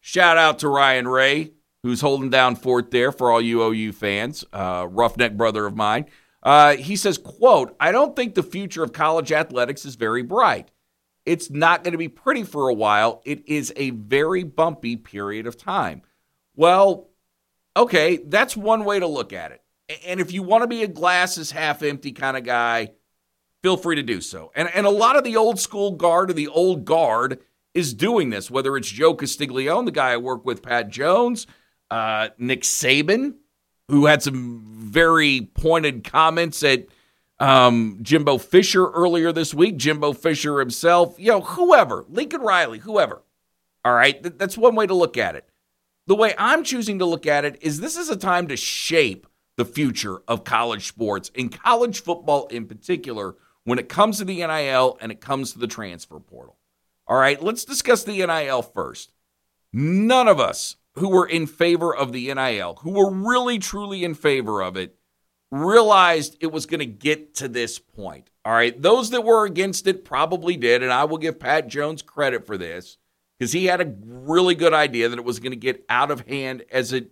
shout 0.00 0.36
out 0.36 0.58
to 0.58 0.68
Ryan 0.68 1.06
Ray, 1.06 1.52
who's 1.84 2.00
holding 2.00 2.28
down 2.28 2.56
fort 2.56 2.90
there 2.90 3.12
for 3.12 3.30
all 3.30 3.40
you 3.40 3.62
OU 3.62 3.92
fans, 3.92 4.44
uh, 4.52 4.84
roughneck 4.90 5.36
brother 5.36 5.64
of 5.64 5.76
mine. 5.76 6.06
Uh, 6.42 6.76
he 6.76 6.96
says, 6.96 7.18
quote, 7.18 7.76
I 7.78 7.92
don't 7.92 8.16
think 8.16 8.34
the 8.34 8.42
future 8.42 8.82
of 8.82 8.92
college 8.92 9.30
athletics 9.30 9.84
is 9.84 9.94
very 9.94 10.22
bright. 10.22 10.70
It's 11.24 11.50
not 11.50 11.84
going 11.84 11.92
to 11.92 11.98
be 11.98 12.08
pretty 12.08 12.42
for 12.42 12.68
a 12.68 12.74
while. 12.74 13.22
It 13.24 13.48
is 13.48 13.72
a 13.76 13.90
very 13.90 14.42
bumpy 14.42 14.96
period 14.96 15.46
of 15.46 15.56
time. 15.56 16.02
Well, 16.56 17.10
okay, 17.76 18.16
that's 18.16 18.56
one 18.56 18.84
way 18.84 18.98
to 18.98 19.06
look 19.06 19.32
at 19.32 19.52
it. 19.52 19.62
And 20.04 20.20
if 20.20 20.32
you 20.32 20.42
want 20.42 20.62
to 20.62 20.68
be 20.68 20.82
a 20.82 20.88
glasses 20.88 21.52
half 21.52 21.82
empty 21.82 22.12
kind 22.12 22.36
of 22.36 22.44
guy, 22.44 22.92
feel 23.62 23.76
free 23.76 23.96
to 23.96 24.02
do 24.02 24.20
so. 24.20 24.50
And, 24.56 24.68
and 24.74 24.86
a 24.86 24.90
lot 24.90 25.16
of 25.16 25.22
the 25.22 25.36
old 25.36 25.60
school 25.60 25.92
guard 25.92 26.30
or 26.30 26.34
the 26.34 26.48
old 26.48 26.84
guard 26.84 27.38
is 27.72 27.94
doing 27.94 28.30
this, 28.30 28.50
whether 28.50 28.76
it's 28.76 28.88
Joe 28.88 29.14
Castiglione, 29.14 29.86
the 29.86 29.92
guy 29.92 30.12
I 30.12 30.16
work 30.16 30.44
with, 30.44 30.62
Pat 30.62 30.88
Jones, 30.88 31.46
uh, 31.90 32.30
Nick 32.36 32.62
Saban, 32.62 33.34
who 33.88 34.06
had 34.06 34.22
some 34.22 34.62
very 34.66 35.50
pointed 35.54 36.04
comments 36.04 36.62
at 36.62 36.86
um, 37.38 37.98
Jimbo 38.02 38.38
Fisher 38.38 38.90
earlier 38.90 39.32
this 39.32 39.52
week. 39.52 39.76
Jimbo 39.76 40.12
Fisher 40.12 40.60
himself, 40.60 41.16
you 41.18 41.28
know, 41.28 41.40
whoever, 41.40 42.04
Lincoln 42.08 42.40
Riley, 42.40 42.78
whoever. 42.78 43.22
All 43.84 43.94
right, 43.94 44.22
that's 44.38 44.56
one 44.56 44.76
way 44.76 44.86
to 44.86 44.94
look 44.94 45.18
at 45.18 45.34
it. 45.34 45.48
The 46.06 46.14
way 46.14 46.34
I'm 46.38 46.62
choosing 46.64 46.98
to 47.00 47.04
look 47.04 47.26
at 47.26 47.44
it 47.44 47.58
is 47.60 47.80
this 47.80 47.96
is 47.96 48.10
a 48.10 48.16
time 48.16 48.48
to 48.48 48.56
shape 48.56 49.26
the 49.56 49.64
future 49.64 50.22
of 50.28 50.44
college 50.44 50.86
sports 50.86 51.30
and 51.36 51.52
college 51.52 52.00
football 52.00 52.46
in 52.46 52.66
particular 52.66 53.36
when 53.64 53.78
it 53.78 53.88
comes 53.88 54.18
to 54.18 54.24
the 54.24 54.44
NIL 54.46 54.98
and 55.00 55.12
it 55.12 55.20
comes 55.20 55.52
to 55.52 55.58
the 55.58 55.66
transfer 55.66 56.18
portal. 56.18 56.56
All 57.06 57.16
right, 57.16 57.42
let's 57.42 57.64
discuss 57.64 58.04
the 58.04 58.24
NIL 58.24 58.62
first. 58.62 59.12
None 59.72 60.28
of 60.28 60.40
us 60.40 60.76
who 60.94 61.08
were 61.08 61.26
in 61.26 61.46
favor 61.46 61.94
of 61.94 62.12
the 62.12 62.32
NIL, 62.32 62.78
who 62.82 62.92
were 62.92 63.10
really 63.10 63.58
truly 63.58 64.04
in 64.04 64.14
favor 64.14 64.62
of 64.62 64.76
it, 64.76 64.96
realized 65.50 66.36
it 66.40 66.52
was 66.52 66.66
going 66.66 66.80
to 66.80 66.86
get 66.86 67.34
to 67.36 67.48
this 67.48 67.78
point. 67.78 68.30
All 68.44 68.52
right, 68.52 68.80
those 68.80 69.10
that 69.10 69.24
were 69.24 69.44
against 69.44 69.86
it 69.86 70.04
probably 70.04 70.56
did, 70.56 70.82
and 70.82 70.92
I 70.92 71.04
will 71.04 71.18
give 71.18 71.38
Pat 71.38 71.68
Jones 71.68 72.02
credit 72.02 72.46
for 72.46 72.58
this 72.58 72.98
because 73.38 73.52
he 73.52 73.66
had 73.66 73.80
a 73.80 73.94
really 74.04 74.54
good 74.54 74.74
idea 74.74 75.08
that 75.08 75.18
it 75.18 75.24
was 75.24 75.40
going 75.40 75.52
to 75.52 75.56
get 75.56 75.84
out 75.88 76.10
of 76.10 76.26
hand 76.26 76.64
as 76.70 76.92
it 76.92 77.10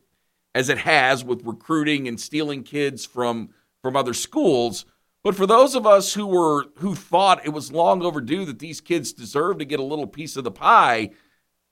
as 0.55 0.69
it 0.69 0.79
has 0.79 1.25
with 1.25 1.45
recruiting 1.45 2.09
and 2.09 2.21
stealing 2.21 2.63
kids 2.63 3.05
from 3.05 3.51
from 3.83 3.97
other 3.97 4.15
schools. 4.15 4.85
But 5.23 5.37
for 5.37 5.47
those 5.47 5.75
of 5.75 5.87
us 5.87 6.15
who 6.15 6.27
were 6.27 6.67
who 6.77 6.95
thought 6.95 7.45
it 7.45 7.53
was 7.53 7.73
long 7.73 8.03
overdue 8.03 8.45
that 8.47 8.59
these 8.59 8.81
kids 8.81 9.13
deserved 9.13 9.59
to 9.59 9.65
get 9.65 9.81
a 9.81 9.85
little 9.85 10.07
piece 10.07 10.37
of 10.37 10.45
the 10.45 10.51
pie, 10.51 11.11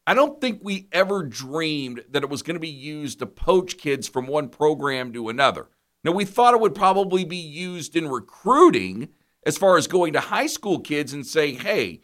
I 0.08 0.14
don't 0.14 0.40
think 0.40 0.60
we 0.62 0.88
ever 0.90 1.22
dreamed 1.22 2.02
that 2.12 2.22
it 2.22 2.30
was 2.30 2.40
going 2.40 2.54
to 2.54 2.60
be 2.60 2.66
used 2.66 3.18
to 3.18 3.26
poach 3.26 3.76
kids 3.76 4.08
from 4.08 4.26
one 4.26 4.48
program 4.48 5.12
to 5.12 5.28
another. 5.28 5.68
Now 6.02 6.12
we 6.12 6.24
thought 6.24 6.54
it 6.54 6.60
would 6.60 6.74
probably 6.74 7.26
be 7.26 7.36
used 7.36 7.94
in 7.94 8.08
recruiting 8.08 9.10
as 9.44 9.58
far 9.58 9.76
as 9.76 9.86
going 9.86 10.14
to 10.14 10.20
high 10.20 10.46
school 10.46 10.80
kids 10.80 11.12
and 11.12 11.26
say, 11.26 11.52
"Hey, 11.52 12.00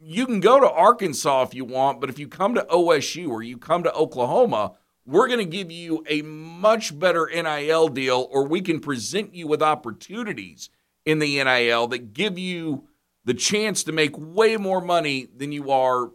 you 0.00 0.26
can 0.26 0.40
go 0.40 0.58
to 0.58 0.68
Arkansas 0.68 1.44
if 1.44 1.54
you 1.54 1.64
want, 1.64 2.00
but 2.00 2.10
if 2.10 2.18
you 2.18 2.26
come 2.26 2.56
to 2.56 2.66
OSU 2.68 3.28
or 3.30 3.40
you 3.40 3.56
come 3.56 3.84
to 3.84 3.94
Oklahoma, 3.94 4.72
we're 5.06 5.28
going 5.28 5.38
to 5.38 5.44
give 5.44 5.70
you 5.70 6.02
a 6.08 6.22
much 6.22 6.98
better 6.98 7.30
NIL 7.32 7.86
deal, 7.86 8.26
or 8.32 8.48
we 8.48 8.62
can 8.62 8.80
present 8.80 9.32
you 9.32 9.46
with 9.46 9.62
opportunities 9.62 10.70
in 11.06 11.20
the 11.20 11.44
NIL 11.44 11.86
that 11.86 12.14
give 12.14 12.36
you 12.36 12.88
the 13.24 13.34
chance 13.34 13.84
to 13.84 13.92
make 13.92 14.18
way 14.18 14.56
more 14.56 14.80
money 14.80 15.28
than 15.36 15.52
you 15.52 15.70
are 15.70 16.10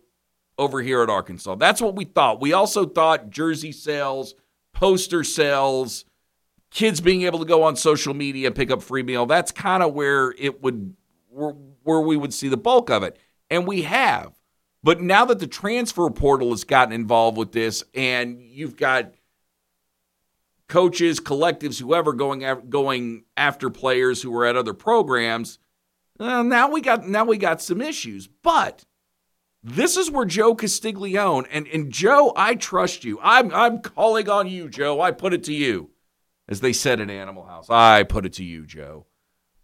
over 0.60 0.82
here 0.82 1.02
at 1.02 1.10
Arkansas. 1.10 1.56
That's 1.56 1.82
what 1.82 1.96
we 1.96 2.06
thought. 2.06 2.42
We 2.42 2.54
also 2.54 2.86
thought 2.86 3.30
jersey 3.30 3.72
sales, 3.72 4.36
poster 4.74 5.24
sales, 5.24 6.06
kids 6.70 7.02
being 7.02 7.24
able 7.24 7.40
to 7.40 7.46
go 7.46 7.64
on 7.64 7.76
social 7.76 8.14
media 8.14 8.48
and 8.48 8.56
pick 8.56 8.70
up 8.70 8.84
free 8.84 9.02
meal. 9.02 9.26
That's 9.26 9.52
kind 9.52 9.82
of 9.82 9.94
where 9.94 10.36
it 10.38 10.62
would 10.62 10.96
where, 11.30 12.02
we 12.02 12.18
would 12.18 12.34
see 12.34 12.50
the 12.50 12.58
bulk 12.58 12.90
of 12.90 13.04
it. 13.04 13.18
And 13.50 13.66
we 13.66 13.84
have. 13.84 14.34
But 14.84 15.02
now 15.02 15.26
that 15.26 15.40
the 15.40 15.48
transfer 15.48 16.10
portal 16.10 16.52
has 16.52 16.64
gotten 16.64 16.94
involved 16.94 17.38
with 17.38 17.52
this 17.52 17.84
and 17.94 18.42
you've 18.42 18.76
got 18.76 19.14
coaches, 20.68 21.20
collectives, 21.20 21.80
whoever 21.80 22.14
going 22.14 22.46
going 22.70 23.24
after 23.36 23.70
players 23.70 24.22
who 24.22 24.32
were 24.32 24.46
at 24.46 24.56
other 24.56 24.74
programs. 24.74 25.58
Uh, 26.20 26.44
now 26.44 26.70
we 26.70 26.82
got 26.82 27.08
now 27.08 27.24
we 27.24 27.38
got 27.38 27.62
some 27.62 27.82
issues, 27.82 28.28
but 28.28 28.86
this 29.64 29.98
is 29.98 30.10
where 30.10 30.26
Joe 30.26 30.56
Castiglione 30.56 31.48
and 31.52 31.68
and 31.68 31.92
Joe, 31.92 32.34
I 32.36 32.56
trust 32.56 33.04
you. 33.04 33.20
I'm 33.22 33.54
I'm 33.54 33.80
calling 33.80 34.30
on 34.30 34.48
you, 34.48 34.70
Joe. 34.70 35.02
I 35.02 35.12
put 35.12 35.34
it 35.34 35.44
to 35.46 35.54
you, 35.54 35.90
as 36.48 36.62
they 36.62 36.74
said 36.74 37.00
in 37.00 37.10
Animal 37.10 37.46
House. 37.46 37.70
I 37.70 38.04
put 38.04 38.26
it 38.26 38.34
to 38.34 38.44
you, 38.44 38.66
Joe. 38.66 39.06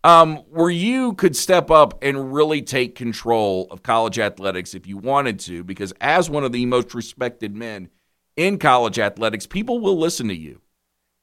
Um, 0.03 0.37
where 0.51 0.69
you 0.69 1.13
could 1.13 1.35
step 1.35 1.71
up 1.71 2.03
and 2.03 2.31
really 2.31 2.61
take 2.61 2.93
control 2.93 3.67
of 3.71 3.81
college 3.81 4.19
athletics 4.19 4.75
if 4.75 4.85
you 4.85 4.97
wanted 4.97 5.39
to, 5.41 5.63
because 5.63 5.93
as 5.99 6.29
one 6.29 6.43
of 6.43 6.51
the 6.51 6.67
most 6.67 6.93
respected 6.93 7.55
men 7.55 7.89
in 8.35 8.59
college 8.59 8.99
athletics, 8.99 9.47
people 9.47 9.79
will 9.79 9.97
listen 9.97 10.27
to 10.27 10.35
you. 10.35 10.61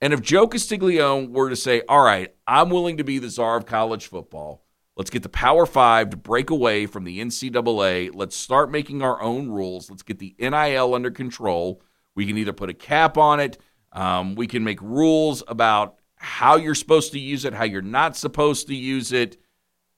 And 0.00 0.12
if 0.12 0.20
Joe 0.20 0.48
Castiglione 0.48 1.28
were 1.28 1.48
to 1.48 1.54
say, 1.54 1.82
all 1.88 2.02
right, 2.02 2.34
I'm 2.44 2.70
willing 2.70 2.96
to 2.96 3.04
be 3.04 3.20
the 3.20 3.30
czar 3.30 3.56
of 3.56 3.66
college 3.66 4.08
football, 4.08 4.61
let's 4.96 5.10
get 5.10 5.22
the 5.22 5.28
Power 5.28 5.66
Five 5.66 6.10
to 6.10 6.16
break 6.16 6.50
away 6.50 6.86
from 6.86 7.04
the 7.04 7.20
NCAA. 7.20 8.10
Let's 8.14 8.36
start 8.36 8.70
making 8.70 9.02
our 9.02 9.20
own 9.22 9.48
rules. 9.48 9.90
Let's 9.90 10.02
get 10.02 10.18
the 10.18 10.34
NIL 10.38 10.94
under 10.94 11.10
control. 11.10 11.82
We 12.14 12.26
can 12.26 12.36
either 12.36 12.52
put 12.52 12.70
a 12.70 12.74
cap 12.74 13.16
on 13.16 13.40
it, 13.40 13.58
um, 13.92 14.34
we 14.34 14.46
can 14.46 14.64
make 14.64 14.80
rules 14.80 15.42
about 15.48 15.98
how 16.16 16.56
you're 16.56 16.74
supposed 16.74 17.12
to 17.12 17.18
use 17.18 17.44
it, 17.44 17.52
how 17.52 17.64
you're 17.64 17.82
not 17.82 18.16
supposed 18.16 18.68
to 18.68 18.74
use 18.74 19.12
it, 19.12 19.36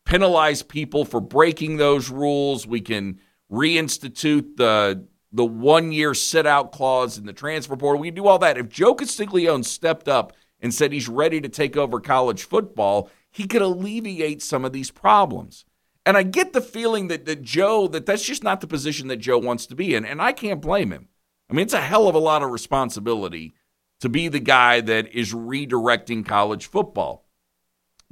penalize 0.05 0.63
people 0.63 1.05
for 1.05 1.21
breaking 1.21 1.77
those 1.77 2.11
rules. 2.11 2.67
We 2.67 2.81
can 2.81 3.21
reinstitute 3.51 4.57
the 4.57 5.07
the 5.33 5.45
one 5.45 5.91
year 5.91 6.15
sit 6.15 6.47
out 6.47 6.71
clause 6.71 7.19
in 7.19 7.27
the 7.27 7.33
transfer 7.33 7.77
portal. 7.77 8.01
We 8.01 8.09
can 8.09 8.15
do 8.15 8.29
all 8.29 8.39
that. 8.39 8.57
If 8.57 8.69
Joe 8.69 8.95
Castiglione 8.95 9.65
stepped 9.65 10.09
up 10.09 10.33
and 10.61 10.73
said 10.73 10.93
he's 10.93 11.09
ready 11.09 11.41
to 11.41 11.49
take 11.49 11.77
over 11.77 11.99
college 11.99 12.45
football, 12.45 13.11
he 13.35 13.49
could 13.49 13.63
alleviate 13.63 14.41
some 14.43 14.65
of 14.65 14.73
these 14.73 14.93
problems. 14.93 15.65
And 16.07 16.17
I 16.17 16.23
get 16.23 16.53
the 16.53 16.61
feeling 16.61 17.09
that, 17.09 17.27
that 17.27 17.43
Joe, 17.43 17.89
that 17.89 18.07
that's 18.07 18.25
just 18.25 18.45
not 18.45 18.61
the 18.61 18.69
position 18.69 19.09
that 19.09 19.17
Joe 19.17 19.39
wants 19.39 19.67
to 19.67 19.75
be 19.75 19.97
in. 19.97 20.05
And 20.05 20.23
I 20.23 20.31
can't 20.31 20.63
blame 20.63 20.93
him. 20.93 21.09
I 21.51 21.55
mean, 21.55 21.65
it's 21.65 21.75
a 21.75 21.81
hell 21.81 22.07
of 22.07 22.15
a 22.15 22.21
lot 22.21 22.45
of 22.45 22.53
responsibility 22.53 23.55
to 24.01 24.09
be 24.09 24.29
the 24.29 24.39
guy 24.39 24.81
that 24.83 25.09
is 25.09 25.35
redirecting 25.35 26.25
college 26.25 26.67
football. 26.67 27.27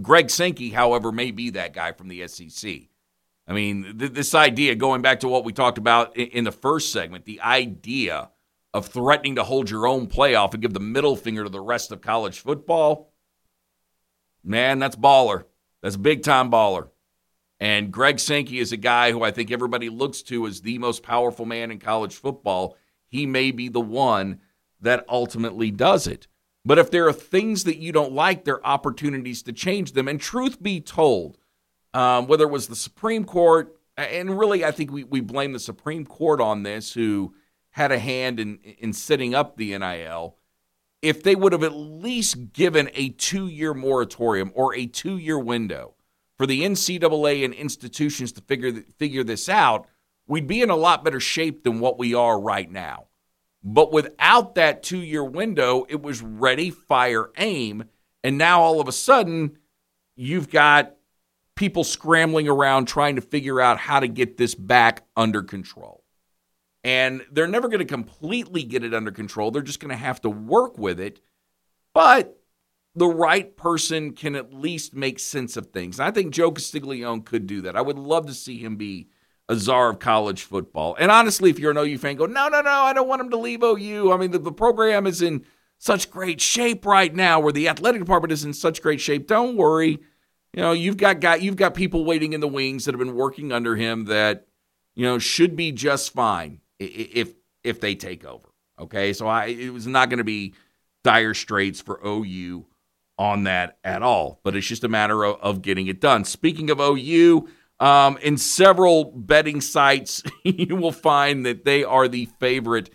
Greg 0.00 0.28
Sankey, 0.28 0.70
however, 0.70 1.12
may 1.12 1.30
be 1.30 1.50
that 1.50 1.72
guy 1.72 1.92
from 1.92 2.08
the 2.08 2.26
SEC. 2.26 2.72
I 3.46 3.52
mean, 3.52 3.98
th- 3.98 4.12
this 4.12 4.34
idea, 4.34 4.74
going 4.74 5.02
back 5.02 5.20
to 5.20 5.28
what 5.28 5.44
we 5.44 5.52
talked 5.52 5.78
about 5.78 6.16
in, 6.16 6.28
in 6.28 6.44
the 6.44 6.50
first 6.50 6.92
segment, 6.92 7.26
the 7.26 7.40
idea 7.42 8.30
of 8.74 8.86
threatening 8.86 9.36
to 9.36 9.44
hold 9.44 9.70
your 9.70 9.86
own 9.86 10.08
playoff 10.08 10.52
and 10.52 10.62
give 10.62 10.74
the 10.74 10.80
middle 10.80 11.14
finger 11.14 11.44
to 11.44 11.50
the 11.50 11.60
rest 11.60 11.92
of 11.92 12.00
college 12.00 12.40
football, 12.40 13.11
man, 14.44 14.78
that's 14.78 14.96
baller. 14.96 15.44
That's 15.82 15.96
big 15.96 16.22
time 16.22 16.50
baller. 16.50 16.88
And 17.60 17.92
Greg 17.92 18.18
Sankey 18.18 18.58
is 18.58 18.72
a 18.72 18.76
guy 18.76 19.12
who 19.12 19.22
I 19.22 19.30
think 19.30 19.50
everybody 19.50 19.88
looks 19.88 20.22
to 20.22 20.46
as 20.46 20.62
the 20.62 20.78
most 20.78 21.02
powerful 21.02 21.46
man 21.46 21.70
in 21.70 21.78
college 21.78 22.14
football. 22.14 22.76
He 23.08 23.24
may 23.24 23.50
be 23.52 23.68
the 23.68 23.80
one 23.80 24.40
that 24.80 25.04
ultimately 25.08 25.70
does 25.70 26.06
it. 26.06 26.26
But 26.64 26.78
if 26.78 26.90
there 26.90 27.06
are 27.06 27.12
things 27.12 27.64
that 27.64 27.78
you 27.78 27.92
don't 27.92 28.12
like, 28.12 28.44
there 28.44 28.56
are 28.56 28.66
opportunities 28.66 29.42
to 29.44 29.52
change 29.52 29.92
them. 29.92 30.08
And 30.08 30.20
truth 30.20 30.62
be 30.62 30.80
told, 30.80 31.38
um, 31.94 32.26
whether 32.26 32.44
it 32.44 32.50
was 32.50 32.68
the 32.68 32.76
Supreme 32.76 33.24
Court, 33.24 33.76
and 33.96 34.38
really, 34.38 34.64
I 34.64 34.70
think 34.70 34.90
we, 34.90 35.04
we 35.04 35.20
blame 35.20 35.52
the 35.52 35.60
Supreme 35.60 36.06
Court 36.06 36.40
on 36.40 36.62
this, 36.62 36.94
who 36.94 37.34
had 37.70 37.92
a 37.92 37.98
hand 37.98 38.40
in, 38.40 38.58
in 38.78 38.92
setting 38.92 39.34
up 39.34 39.56
the 39.56 39.76
NIL. 39.76 40.36
If 41.02 41.22
they 41.22 41.34
would 41.34 41.52
have 41.52 41.64
at 41.64 41.74
least 41.74 42.52
given 42.52 42.88
a 42.94 43.10
two 43.10 43.48
year 43.48 43.74
moratorium 43.74 44.52
or 44.54 44.74
a 44.74 44.86
two 44.86 45.18
year 45.18 45.38
window 45.38 45.94
for 46.38 46.46
the 46.46 46.62
NCAA 46.62 47.44
and 47.44 47.52
institutions 47.52 48.32
to 48.32 48.40
figure, 48.40 48.72
figure 48.98 49.24
this 49.24 49.48
out, 49.48 49.88
we'd 50.26 50.46
be 50.46 50.62
in 50.62 50.70
a 50.70 50.76
lot 50.76 51.04
better 51.04 51.20
shape 51.20 51.64
than 51.64 51.80
what 51.80 51.98
we 51.98 52.14
are 52.14 52.40
right 52.40 52.70
now. 52.70 53.08
But 53.64 53.92
without 53.92 54.54
that 54.54 54.82
two 54.82 54.98
year 54.98 55.24
window, 55.24 55.86
it 55.88 56.02
was 56.02 56.22
ready, 56.22 56.70
fire, 56.70 57.30
aim. 57.36 57.84
And 58.24 58.38
now 58.38 58.60
all 58.60 58.80
of 58.80 58.88
a 58.88 58.92
sudden, 58.92 59.58
you've 60.16 60.50
got 60.50 60.94
people 61.54 61.84
scrambling 61.84 62.48
around 62.48 62.86
trying 62.86 63.16
to 63.16 63.22
figure 63.22 63.60
out 63.60 63.78
how 63.78 64.00
to 64.00 64.08
get 64.08 64.36
this 64.36 64.54
back 64.54 65.04
under 65.16 65.42
control. 65.42 66.01
And 66.84 67.24
they're 67.30 67.46
never 67.46 67.68
going 67.68 67.78
to 67.78 67.84
completely 67.84 68.64
get 68.64 68.82
it 68.82 68.92
under 68.92 69.12
control. 69.12 69.50
They're 69.50 69.62
just 69.62 69.80
going 69.80 69.90
to 69.90 69.96
have 69.96 70.20
to 70.22 70.30
work 70.30 70.78
with 70.78 70.98
it. 70.98 71.20
But 71.94 72.38
the 72.94 73.06
right 73.06 73.56
person 73.56 74.12
can 74.12 74.34
at 74.34 74.52
least 74.52 74.94
make 74.94 75.18
sense 75.18 75.56
of 75.56 75.66
things. 75.66 75.98
And 75.98 76.06
I 76.06 76.10
think 76.10 76.34
Joe 76.34 76.50
Castiglione 76.50 77.22
could 77.22 77.46
do 77.46 77.62
that. 77.62 77.76
I 77.76 77.80
would 77.80 77.98
love 77.98 78.26
to 78.26 78.34
see 78.34 78.58
him 78.58 78.76
be 78.76 79.08
a 79.48 79.56
czar 79.56 79.90
of 79.90 79.98
college 79.98 80.42
football. 80.42 80.96
And 80.98 81.10
honestly, 81.10 81.50
if 81.50 81.58
you're 81.58 81.70
an 81.70 81.78
OU 81.78 81.98
fan, 81.98 82.16
go, 82.16 82.26
no, 82.26 82.48
no, 82.48 82.60
no, 82.60 82.70
I 82.70 82.92
don't 82.92 83.08
want 83.08 83.22
him 83.22 83.30
to 83.30 83.36
leave 83.36 83.62
OU. 83.62 84.12
I 84.12 84.16
mean, 84.16 84.30
the, 84.30 84.38
the 84.38 84.52
program 84.52 85.06
is 85.06 85.22
in 85.22 85.44
such 85.78 86.10
great 86.10 86.40
shape 86.40 86.84
right 86.84 87.14
now 87.14 87.40
where 87.40 87.52
the 87.52 87.68
athletic 87.68 88.00
department 88.00 88.32
is 88.32 88.44
in 88.44 88.52
such 88.52 88.82
great 88.82 89.00
shape. 89.00 89.26
Don't 89.26 89.56
worry. 89.56 89.98
You 90.52 90.62
know, 90.62 90.72
you've 90.72 90.98
got, 90.98 91.20
got 91.20 91.42
you've 91.42 91.56
got 91.56 91.74
people 91.74 92.04
waiting 92.04 92.34
in 92.34 92.40
the 92.40 92.48
wings 92.48 92.84
that 92.84 92.92
have 92.92 92.98
been 92.98 93.14
working 93.14 93.52
under 93.52 93.74
him 93.74 94.04
that, 94.04 94.46
you 94.94 95.06
know, 95.06 95.18
should 95.18 95.56
be 95.56 95.72
just 95.72 96.12
fine 96.12 96.60
if 96.84 97.34
if 97.64 97.80
they 97.80 97.94
take 97.94 98.24
over. 98.24 98.48
Okay. 98.78 99.12
So 99.12 99.26
I 99.26 99.46
it 99.46 99.72
was 99.72 99.86
not 99.86 100.08
going 100.08 100.18
to 100.18 100.24
be 100.24 100.54
dire 101.04 101.34
straits 101.34 101.80
for 101.80 102.00
OU 102.06 102.66
on 103.18 103.44
that 103.44 103.78
at 103.84 104.02
all. 104.02 104.40
But 104.42 104.56
it's 104.56 104.66
just 104.66 104.84
a 104.84 104.88
matter 104.88 105.24
of, 105.24 105.40
of 105.40 105.62
getting 105.62 105.86
it 105.86 106.00
done. 106.00 106.24
Speaking 106.24 106.70
of 106.70 106.80
OU, 106.80 107.48
um, 107.80 108.18
in 108.18 108.36
several 108.36 109.04
betting 109.04 109.60
sites, 109.60 110.22
you 110.44 110.76
will 110.76 110.92
find 110.92 111.44
that 111.46 111.64
they 111.64 111.84
are 111.84 112.08
the 112.08 112.26
favorite 112.38 112.90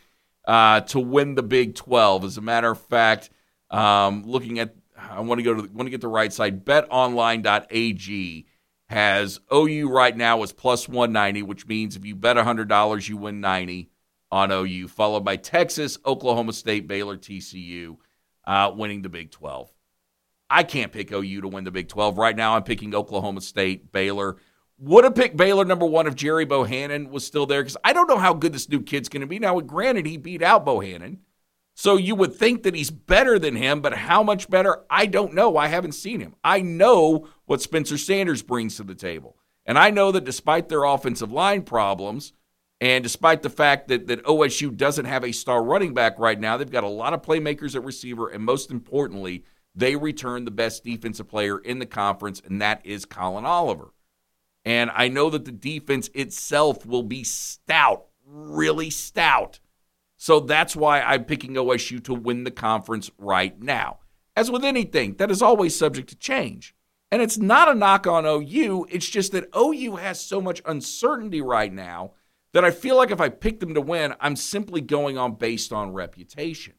uh, 0.45 0.81
to 0.81 0.99
win 0.99 1.35
the 1.35 1.43
Big 1.43 1.75
12. 1.75 2.23
As 2.23 2.37
a 2.37 2.41
matter 2.41 2.71
of 2.71 2.79
fact, 2.79 3.29
um, 3.69 4.23
looking 4.23 4.59
at, 4.59 4.75
I 4.97 5.19
want 5.21 5.39
to 5.39 5.43
go 5.43 5.53
to, 5.53 5.61
want 5.73 5.87
to 5.87 5.91
get 5.91 6.01
the 6.01 6.07
right 6.07 6.31
side. 6.31 6.65
BetOnline.ag 6.65 8.47
has 8.87 9.39
OU 9.53 9.89
right 9.89 10.15
now 10.15 10.41
is 10.43 10.53
plus 10.53 10.87
190, 10.87 11.43
which 11.43 11.67
means 11.67 11.95
if 11.95 12.05
you 12.05 12.15
bet 12.15 12.37
$100, 12.37 13.09
you 13.09 13.17
win 13.17 13.41
90 13.41 13.89
on 14.31 14.51
OU, 14.51 14.87
followed 14.87 15.25
by 15.25 15.35
Texas, 15.35 15.97
Oklahoma 16.05 16.53
State, 16.53 16.87
Baylor, 16.87 17.17
TCU, 17.17 17.97
uh, 18.45 18.71
winning 18.75 19.01
the 19.01 19.09
Big 19.09 19.31
12. 19.31 19.71
I 20.49 20.63
can't 20.63 20.93
pick 20.93 21.11
OU 21.11 21.41
to 21.41 21.47
win 21.47 21.65
the 21.65 21.71
Big 21.71 21.89
12. 21.89 22.17
Right 22.17 22.35
now, 22.35 22.55
I'm 22.55 22.63
picking 22.63 22.95
Oklahoma 22.95 23.41
State, 23.41 23.91
Baylor. 23.91 24.37
Would 24.79 25.03
have 25.03 25.15
picked 25.15 25.35
Baylor 25.35 25.65
number 25.65 25.85
one 25.85 26.07
if 26.07 26.15
Gerry 26.15 26.45
Bohanon 26.45 27.09
was 27.09 27.25
still 27.25 27.45
there 27.45 27.61
because 27.61 27.77
I 27.83 27.93
don't 27.93 28.07
know 28.07 28.19
how 28.19 28.33
good 28.33 28.53
this 28.53 28.69
new 28.69 28.81
kid's 28.81 29.09
going 29.09 29.21
to 29.21 29.27
be. 29.27 29.39
Now, 29.39 29.59
granted, 29.59 30.05
he 30.05 30.17
beat 30.17 30.41
out 30.41 30.65
Bohanon. 30.65 31.19
So 31.79 31.95
you 31.95 32.15
would 32.15 32.33
think 32.33 32.63
that 32.63 32.73
he's 32.73 32.89
better 32.89 33.37
than 33.37 33.55
him, 33.55 33.81
but 33.81 33.93
how 33.93 34.23
much 34.23 34.49
better? 34.49 34.83
I 34.89 35.05
don't 35.05 35.35
know. 35.35 35.57
I 35.57 35.67
haven't 35.67 35.91
seen 35.91 36.19
him. 36.19 36.35
I 36.43 36.59
know 36.59 37.27
what 37.45 37.61
Spencer 37.61 37.99
Sanders 37.99 38.41
brings 38.41 38.77
to 38.77 38.83
the 38.83 38.95
table. 38.95 39.37
And 39.63 39.77
I 39.77 39.91
know 39.91 40.11
that 40.11 40.23
despite 40.23 40.69
their 40.69 40.85
offensive 40.85 41.31
line 41.31 41.61
problems, 41.61 42.33
and 42.81 43.03
despite 43.03 43.43
the 43.43 43.51
fact 43.51 43.89
that, 43.89 44.07
that 44.07 44.23
OSU 44.23 44.75
doesn't 44.75 45.05
have 45.05 45.23
a 45.23 45.31
star 45.31 45.63
running 45.63 45.93
back 45.93 46.17
right 46.17 46.39
now, 46.39 46.57
they've 46.57 46.67
got 46.67 46.83
a 46.83 46.87
lot 46.87 47.13
of 47.13 47.21
playmakers 47.21 47.75
at 47.75 47.83
receiver, 47.83 48.27
and 48.27 48.43
most 48.43 48.71
importantly, 48.71 49.43
they 49.75 49.95
return 49.95 50.45
the 50.45 50.51
best 50.51 50.83
defensive 50.83 51.27
player 51.27 51.59
in 51.59 51.77
the 51.77 51.85
conference, 51.85 52.41
and 52.43 52.59
that 52.59 52.83
is 52.87 53.05
Collin 53.05 53.45
Oliver. 53.45 53.93
And 54.65 54.89
I 54.95 55.09
know 55.09 55.29
that 55.29 55.45
the 55.45 55.51
defense 55.51 56.09
itself 56.15 56.87
will 56.87 57.03
be 57.03 57.23
stout, 57.23 58.07
really 58.25 58.89
stout. 58.89 59.59
So 60.17 60.39
that's 60.39 60.75
why 60.75 61.01
I'm 61.01 61.25
picking 61.25 61.53
OSU 61.53 62.03
to 62.05 62.13
win 62.13 62.43
the 62.43 62.51
conference 62.51 63.11
right 63.17 63.59
now. 63.61 63.99
As 64.35 64.51
with 64.51 64.65
anything, 64.65 65.15
that 65.15 65.31
is 65.31 65.41
always 65.41 65.77
subject 65.77 66.09
to 66.09 66.15
change. 66.15 66.75
And 67.11 67.21
it's 67.21 67.37
not 67.37 67.69
a 67.69 67.75
knock 67.75 68.05
on 68.05 68.25
OU, 68.25 68.87
it's 68.89 69.07
just 69.07 69.31
that 69.31 69.49
OU 69.55 69.95
has 69.97 70.19
so 70.19 70.41
much 70.41 70.61
uncertainty 70.65 71.41
right 71.41 71.71
now 71.71 72.11
that 72.53 72.65
I 72.65 72.71
feel 72.71 72.97
like 72.97 73.11
if 73.11 73.21
I 73.21 73.29
pick 73.29 73.59
them 73.59 73.73
to 73.75 73.81
win, 73.81 74.13
I'm 74.19 74.35
simply 74.35 74.81
going 74.81 75.17
on 75.17 75.35
based 75.35 75.71
on 75.71 75.93
reputation. 75.93 76.73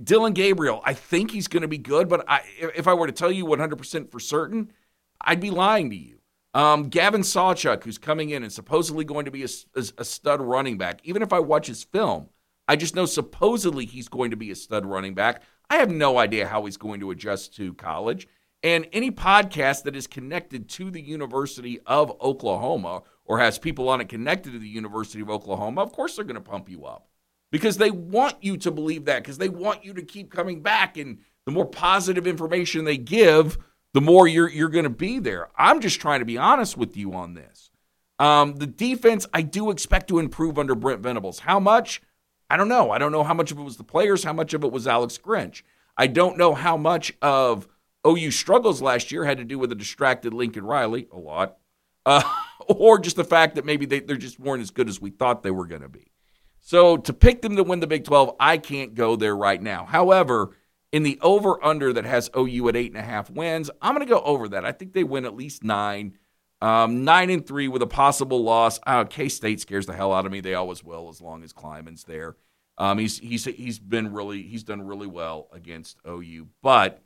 Dillon 0.00 0.34
Gabriel, 0.34 0.82
I 0.84 0.92
think 0.92 1.30
he's 1.30 1.48
going 1.48 1.62
to 1.62 1.68
be 1.68 1.78
good, 1.78 2.08
but 2.08 2.24
I, 2.28 2.42
if 2.60 2.86
I 2.86 2.94
were 2.94 3.06
to 3.06 3.12
tell 3.12 3.32
you 3.32 3.46
100% 3.46 4.10
for 4.10 4.20
certain, 4.20 4.72
I'd 5.20 5.40
be 5.40 5.50
lying 5.50 5.90
to 5.90 5.96
you. 5.96 6.18
Um, 6.52 6.84
Gavin 6.88 7.22
Sawchuk, 7.22 7.84
who's 7.84 7.98
coming 7.98 8.30
in 8.30 8.42
and 8.42 8.52
supposedly 8.52 9.04
going 9.04 9.24
to 9.24 9.30
be 9.30 9.42
a, 9.42 9.48
a, 9.74 9.84
a 9.98 10.04
stud 10.04 10.40
running 10.40 10.78
back, 10.78 11.00
even 11.04 11.22
if 11.22 11.32
I 11.32 11.40
watch 11.40 11.66
his 11.66 11.82
film, 11.82 12.28
I 12.68 12.76
just 12.76 12.94
know 12.94 13.06
supposedly 13.06 13.86
he's 13.86 14.08
going 14.08 14.30
to 14.30 14.36
be 14.36 14.50
a 14.50 14.56
stud 14.56 14.86
running 14.86 15.14
back. 15.14 15.42
I 15.70 15.76
have 15.76 15.90
no 15.90 16.18
idea 16.18 16.48
how 16.48 16.64
he's 16.64 16.76
going 16.76 17.00
to 17.00 17.10
adjust 17.10 17.54
to 17.56 17.74
college. 17.74 18.28
And 18.62 18.88
any 18.92 19.10
podcast 19.10 19.84
that 19.84 19.96
is 19.96 20.06
connected 20.06 20.68
to 20.70 20.90
the 20.90 21.00
University 21.00 21.78
of 21.86 22.10
Oklahoma 22.20 23.02
or 23.24 23.38
has 23.38 23.58
people 23.58 23.88
on 23.88 24.00
it 24.00 24.08
connected 24.08 24.52
to 24.52 24.58
the 24.58 24.68
University 24.68 25.20
of 25.20 25.30
Oklahoma, 25.30 25.82
of 25.82 25.92
course 25.92 26.16
they're 26.16 26.24
going 26.24 26.34
to 26.34 26.40
pump 26.40 26.68
you 26.68 26.84
up 26.84 27.08
because 27.52 27.76
they 27.76 27.90
want 27.90 28.36
you 28.40 28.56
to 28.56 28.70
believe 28.70 29.04
that 29.04 29.22
because 29.22 29.38
they 29.38 29.48
want 29.48 29.84
you 29.84 29.94
to 29.94 30.02
keep 30.02 30.30
coming 30.30 30.62
back. 30.62 30.96
And 30.96 31.18
the 31.44 31.52
more 31.52 31.66
positive 31.66 32.26
information 32.26 32.84
they 32.84 32.96
give, 32.96 33.58
the 33.94 34.00
more 34.00 34.26
you're 34.26 34.50
you're 34.50 34.68
going 34.68 34.84
to 34.84 34.90
be 34.90 35.18
there. 35.18 35.48
I'm 35.56 35.80
just 35.80 36.00
trying 36.00 36.20
to 36.20 36.26
be 36.26 36.38
honest 36.38 36.76
with 36.76 36.96
you 36.96 37.14
on 37.14 37.34
this. 37.34 37.70
Um, 38.18 38.56
the 38.56 38.66
defense, 38.66 39.26
I 39.32 39.42
do 39.42 39.70
expect 39.70 40.08
to 40.08 40.18
improve 40.18 40.58
under 40.58 40.74
Brent 40.74 41.00
Venables. 41.00 41.40
How 41.40 41.60
much? 41.60 42.00
I 42.48 42.56
don't 42.56 42.68
know. 42.68 42.90
I 42.90 42.98
don't 42.98 43.12
know 43.12 43.24
how 43.24 43.34
much 43.34 43.50
of 43.50 43.58
it 43.58 43.62
was 43.62 43.76
the 43.76 43.84
players, 43.84 44.24
how 44.24 44.32
much 44.32 44.54
of 44.54 44.64
it 44.64 44.72
was 44.72 44.86
Alex 44.86 45.18
Grinch. 45.18 45.62
I 45.96 46.06
don't 46.06 46.38
know 46.38 46.54
how 46.54 46.76
much 46.76 47.12
of 47.22 47.66
OU 48.06 48.30
struggles 48.30 48.80
last 48.80 49.10
year 49.10 49.24
had 49.24 49.38
to 49.38 49.44
do 49.44 49.58
with 49.58 49.72
a 49.72 49.76
distracted 49.76 50.32
Lincoln 50.32 50.64
Riley, 50.64 51.08
a 51.12 51.18
lot, 51.18 51.56
uh, 52.06 52.22
or 52.68 52.98
just 52.98 53.16
the 53.16 53.24
fact 53.24 53.56
that 53.56 53.64
maybe 53.64 53.86
they, 53.86 54.00
they 54.00 54.16
just 54.16 54.38
weren't 54.38 54.62
as 54.62 54.70
good 54.70 54.88
as 54.88 55.00
we 55.00 55.10
thought 55.10 55.42
they 55.42 55.50
were 55.50 55.66
going 55.66 55.82
to 55.82 55.88
be. 55.88 56.12
So 56.60 56.96
to 56.96 57.12
pick 57.12 57.42
them 57.42 57.56
to 57.56 57.62
win 57.62 57.80
the 57.80 57.86
Big 57.86 58.04
12, 58.04 58.34
I 58.40 58.58
can't 58.58 58.94
go 58.94 59.16
there 59.16 59.36
right 59.36 59.60
now. 59.60 59.84
However, 59.84 60.50
in 60.92 61.02
the 61.02 61.18
over 61.22 61.62
under 61.64 61.92
that 61.92 62.04
has 62.04 62.30
OU 62.36 62.68
at 62.68 62.76
eight 62.76 62.90
and 62.92 63.00
a 63.00 63.04
half 63.04 63.30
wins, 63.30 63.70
I'm 63.80 63.94
going 63.94 64.06
to 64.06 64.12
go 64.12 64.20
over 64.20 64.48
that. 64.48 64.64
I 64.64 64.72
think 64.72 64.92
they 64.92 65.04
win 65.04 65.24
at 65.24 65.36
least 65.36 65.62
nine. 65.62 66.14
Um, 66.62 67.04
nine 67.04 67.30
and 67.30 67.46
three 67.46 67.68
with 67.68 67.82
a 67.82 67.86
possible 67.86 68.42
loss. 68.42 68.80
Uh, 68.86 69.04
K 69.04 69.28
State 69.28 69.60
scares 69.60 69.86
the 69.86 69.94
hell 69.94 70.12
out 70.12 70.26
of 70.26 70.32
me. 70.32 70.40
They 70.40 70.54
always 70.54 70.82
will, 70.82 71.08
as 71.08 71.20
long 71.20 71.44
as 71.44 71.52
Klieman's 71.52 72.04
there. 72.04 72.36
Um, 72.78 72.98
he's 72.98 73.18
he's 73.18 73.44
he's 73.44 73.78
been 73.78 74.12
really 74.12 74.42
he's 74.42 74.64
done 74.64 74.86
really 74.86 75.06
well 75.06 75.48
against 75.52 75.98
OU, 76.06 76.48
but 76.62 77.02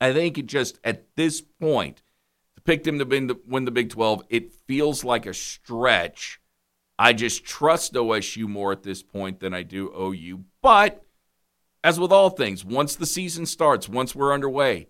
I 0.00 0.12
think 0.12 0.38
it 0.38 0.46
just 0.46 0.78
at 0.84 1.04
this 1.16 1.40
point 1.40 2.02
to 2.56 2.62
pick 2.62 2.86
him 2.86 2.98
to 2.98 3.04
win 3.04 3.26
the, 3.26 3.40
win 3.46 3.64
the 3.64 3.70
Big 3.70 3.90
Twelve, 3.90 4.22
it 4.28 4.52
feels 4.52 5.02
like 5.04 5.26
a 5.26 5.34
stretch. 5.34 6.40
I 6.98 7.12
just 7.12 7.44
trust 7.44 7.94
OSU 7.94 8.48
more 8.48 8.72
at 8.72 8.82
this 8.82 9.02
point 9.02 9.40
than 9.40 9.54
I 9.54 9.62
do 9.62 9.92
OU. 9.96 10.44
But 10.62 11.04
as 11.84 11.98
with 11.98 12.12
all 12.12 12.30
things, 12.30 12.64
once 12.64 12.96
the 12.96 13.06
season 13.06 13.46
starts, 13.46 13.88
once 13.88 14.14
we're 14.14 14.34
underway, 14.34 14.88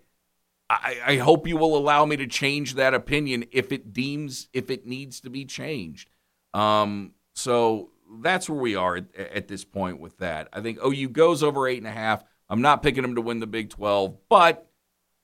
I, 0.69 0.97
I, 1.05 1.17
hope 1.17 1.47
you 1.47 1.57
will 1.57 1.75
allow 1.75 2.05
me 2.05 2.15
to 2.17 2.27
change 2.27 2.75
that 2.75 2.93
opinion 2.93 3.45
if 3.51 3.71
it 3.71 3.91
deems 3.91 4.49
if 4.53 4.69
it 4.69 4.85
needs 4.85 5.19
to 5.21 5.29
be 5.29 5.45
changed. 5.45 6.09
Um, 6.53 7.13
so 7.33 7.89
that's 8.21 8.49
where 8.49 8.59
we 8.59 8.75
are 8.75 8.97
at, 8.97 9.15
at, 9.15 9.47
this 9.47 9.65
point 9.65 9.99
with 9.99 10.17
that. 10.17 10.47
I 10.53 10.61
think 10.61 10.79
OU 10.83 11.09
goes 11.09 11.41
over 11.41 11.67
eight 11.67 11.79
and 11.79 11.87
a 11.87 11.91
half. 11.91 12.23
I'm 12.49 12.61
not 12.61 12.83
picking 12.83 13.01
them 13.01 13.15
to 13.15 13.21
win 13.21 13.39
the 13.39 13.47
Big 13.47 13.69
12, 13.69 14.17
but 14.29 14.69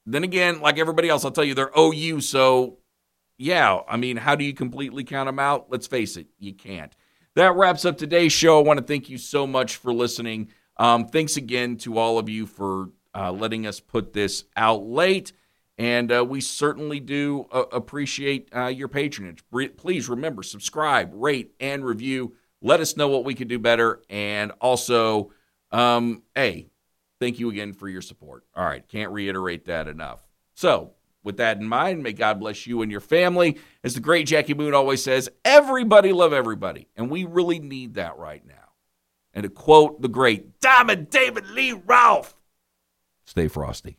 then 0.05 0.23
again, 0.23 0.61
like 0.61 0.77
everybody 0.77 1.09
else, 1.09 1.25
I'll 1.25 1.31
tell 1.31 1.43
you 1.43 1.55
they're 1.55 1.71
OU. 1.77 2.21
So 2.21 2.79
yeah, 3.37 3.79
I 3.87 3.97
mean, 3.97 4.17
how 4.17 4.35
do 4.35 4.43
you 4.43 4.53
completely 4.53 5.03
count 5.03 5.27
them 5.27 5.39
out? 5.39 5.67
Let's 5.69 5.87
face 5.87 6.17
it, 6.17 6.27
you 6.39 6.53
can't. 6.53 6.95
That 7.35 7.55
wraps 7.55 7.85
up 7.85 7.97
today's 7.97 8.31
show. 8.31 8.59
I 8.59 8.63
want 8.63 8.79
to 8.79 8.85
thank 8.85 9.09
you 9.09 9.17
so 9.17 9.45
much 9.45 9.75
for 9.75 9.93
listening. 9.93 10.49
Um, 10.77 11.07
thanks 11.07 11.37
again 11.37 11.77
to 11.77 11.97
all 11.97 12.17
of 12.17 12.29
you 12.29 12.45
for 12.45 12.89
uh, 13.15 13.31
letting 13.31 13.65
us 13.65 13.79
put 13.79 14.13
this 14.13 14.43
out 14.55 14.85
late. 14.85 15.33
And 15.77 16.11
uh, 16.11 16.25
we 16.27 16.41
certainly 16.41 16.99
do 16.99 17.47
uh, 17.51 17.65
appreciate 17.71 18.49
uh, 18.55 18.67
your 18.67 18.87
patronage. 18.87 19.43
Please 19.77 20.07
remember, 20.07 20.43
subscribe, 20.43 21.11
rate, 21.13 21.53
and 21.59 21.85
review. 21.85 22.35
Let 22.61 22.79
us 22.79 22.95
know 22.95 23.07
what 23.07 23.25
we 23.25 23.33
can 23.33 23.47
do 23.47 23.59
better. 23.59 24.01
And 24.09 24.51
also, 24.61 25.31
um, 25.71 26.23
hey, 26.33 26.67
thank 27.19 27.39
you 27.39 27.49
again 27.49 27.73
for 27.73 27.89
your 27.89 28.01
support. 28.01 28.45
All 28.55 28.65
right, 28.65 28.87
can't 28.87 29.11
reiterate 29.11 29.65
that 29.65 29.87
enough. 29.87 30.23
So, 30.53 30.91
with 31.23 31.37
that 31.37 31.57
in 31.57 31.67
mind, 31.67 32.03
may 32.03 32.13
God 32.13 32.39
bless 32.39 32.67
you 32.67 32.83
and 32.83 32.91
your 32.91 33.01
family. 33.01 33.57
As 33.83 33.95
the 33.95 33.99
great 33.99 34.27
Jackie 34.27 34.53
Moon 34.53 34.75
always 34.75 35.03
says, 35.03 35.27
everybody 35.43 36.13
love 36.13 36.31
everybody. 36.31 36.87
And 36.95 37.09
we 37.09 37.25
really 37.25 37.59
need 37.59 37.95
that 37.95 38.17
right 38.17 38.45
now. 38.45 38.53
And 39.33 39.43
to 39.43 39.49
quote 39.49 40.01
the 40.01 40.07
great 40.07 40.59
Diamond 40.61 41.09
David 41.09 41.47
Lee 41.49 41.73
Roth, 41.73 42.35
stay 43.25 43.47
frosty. 43.47 43.97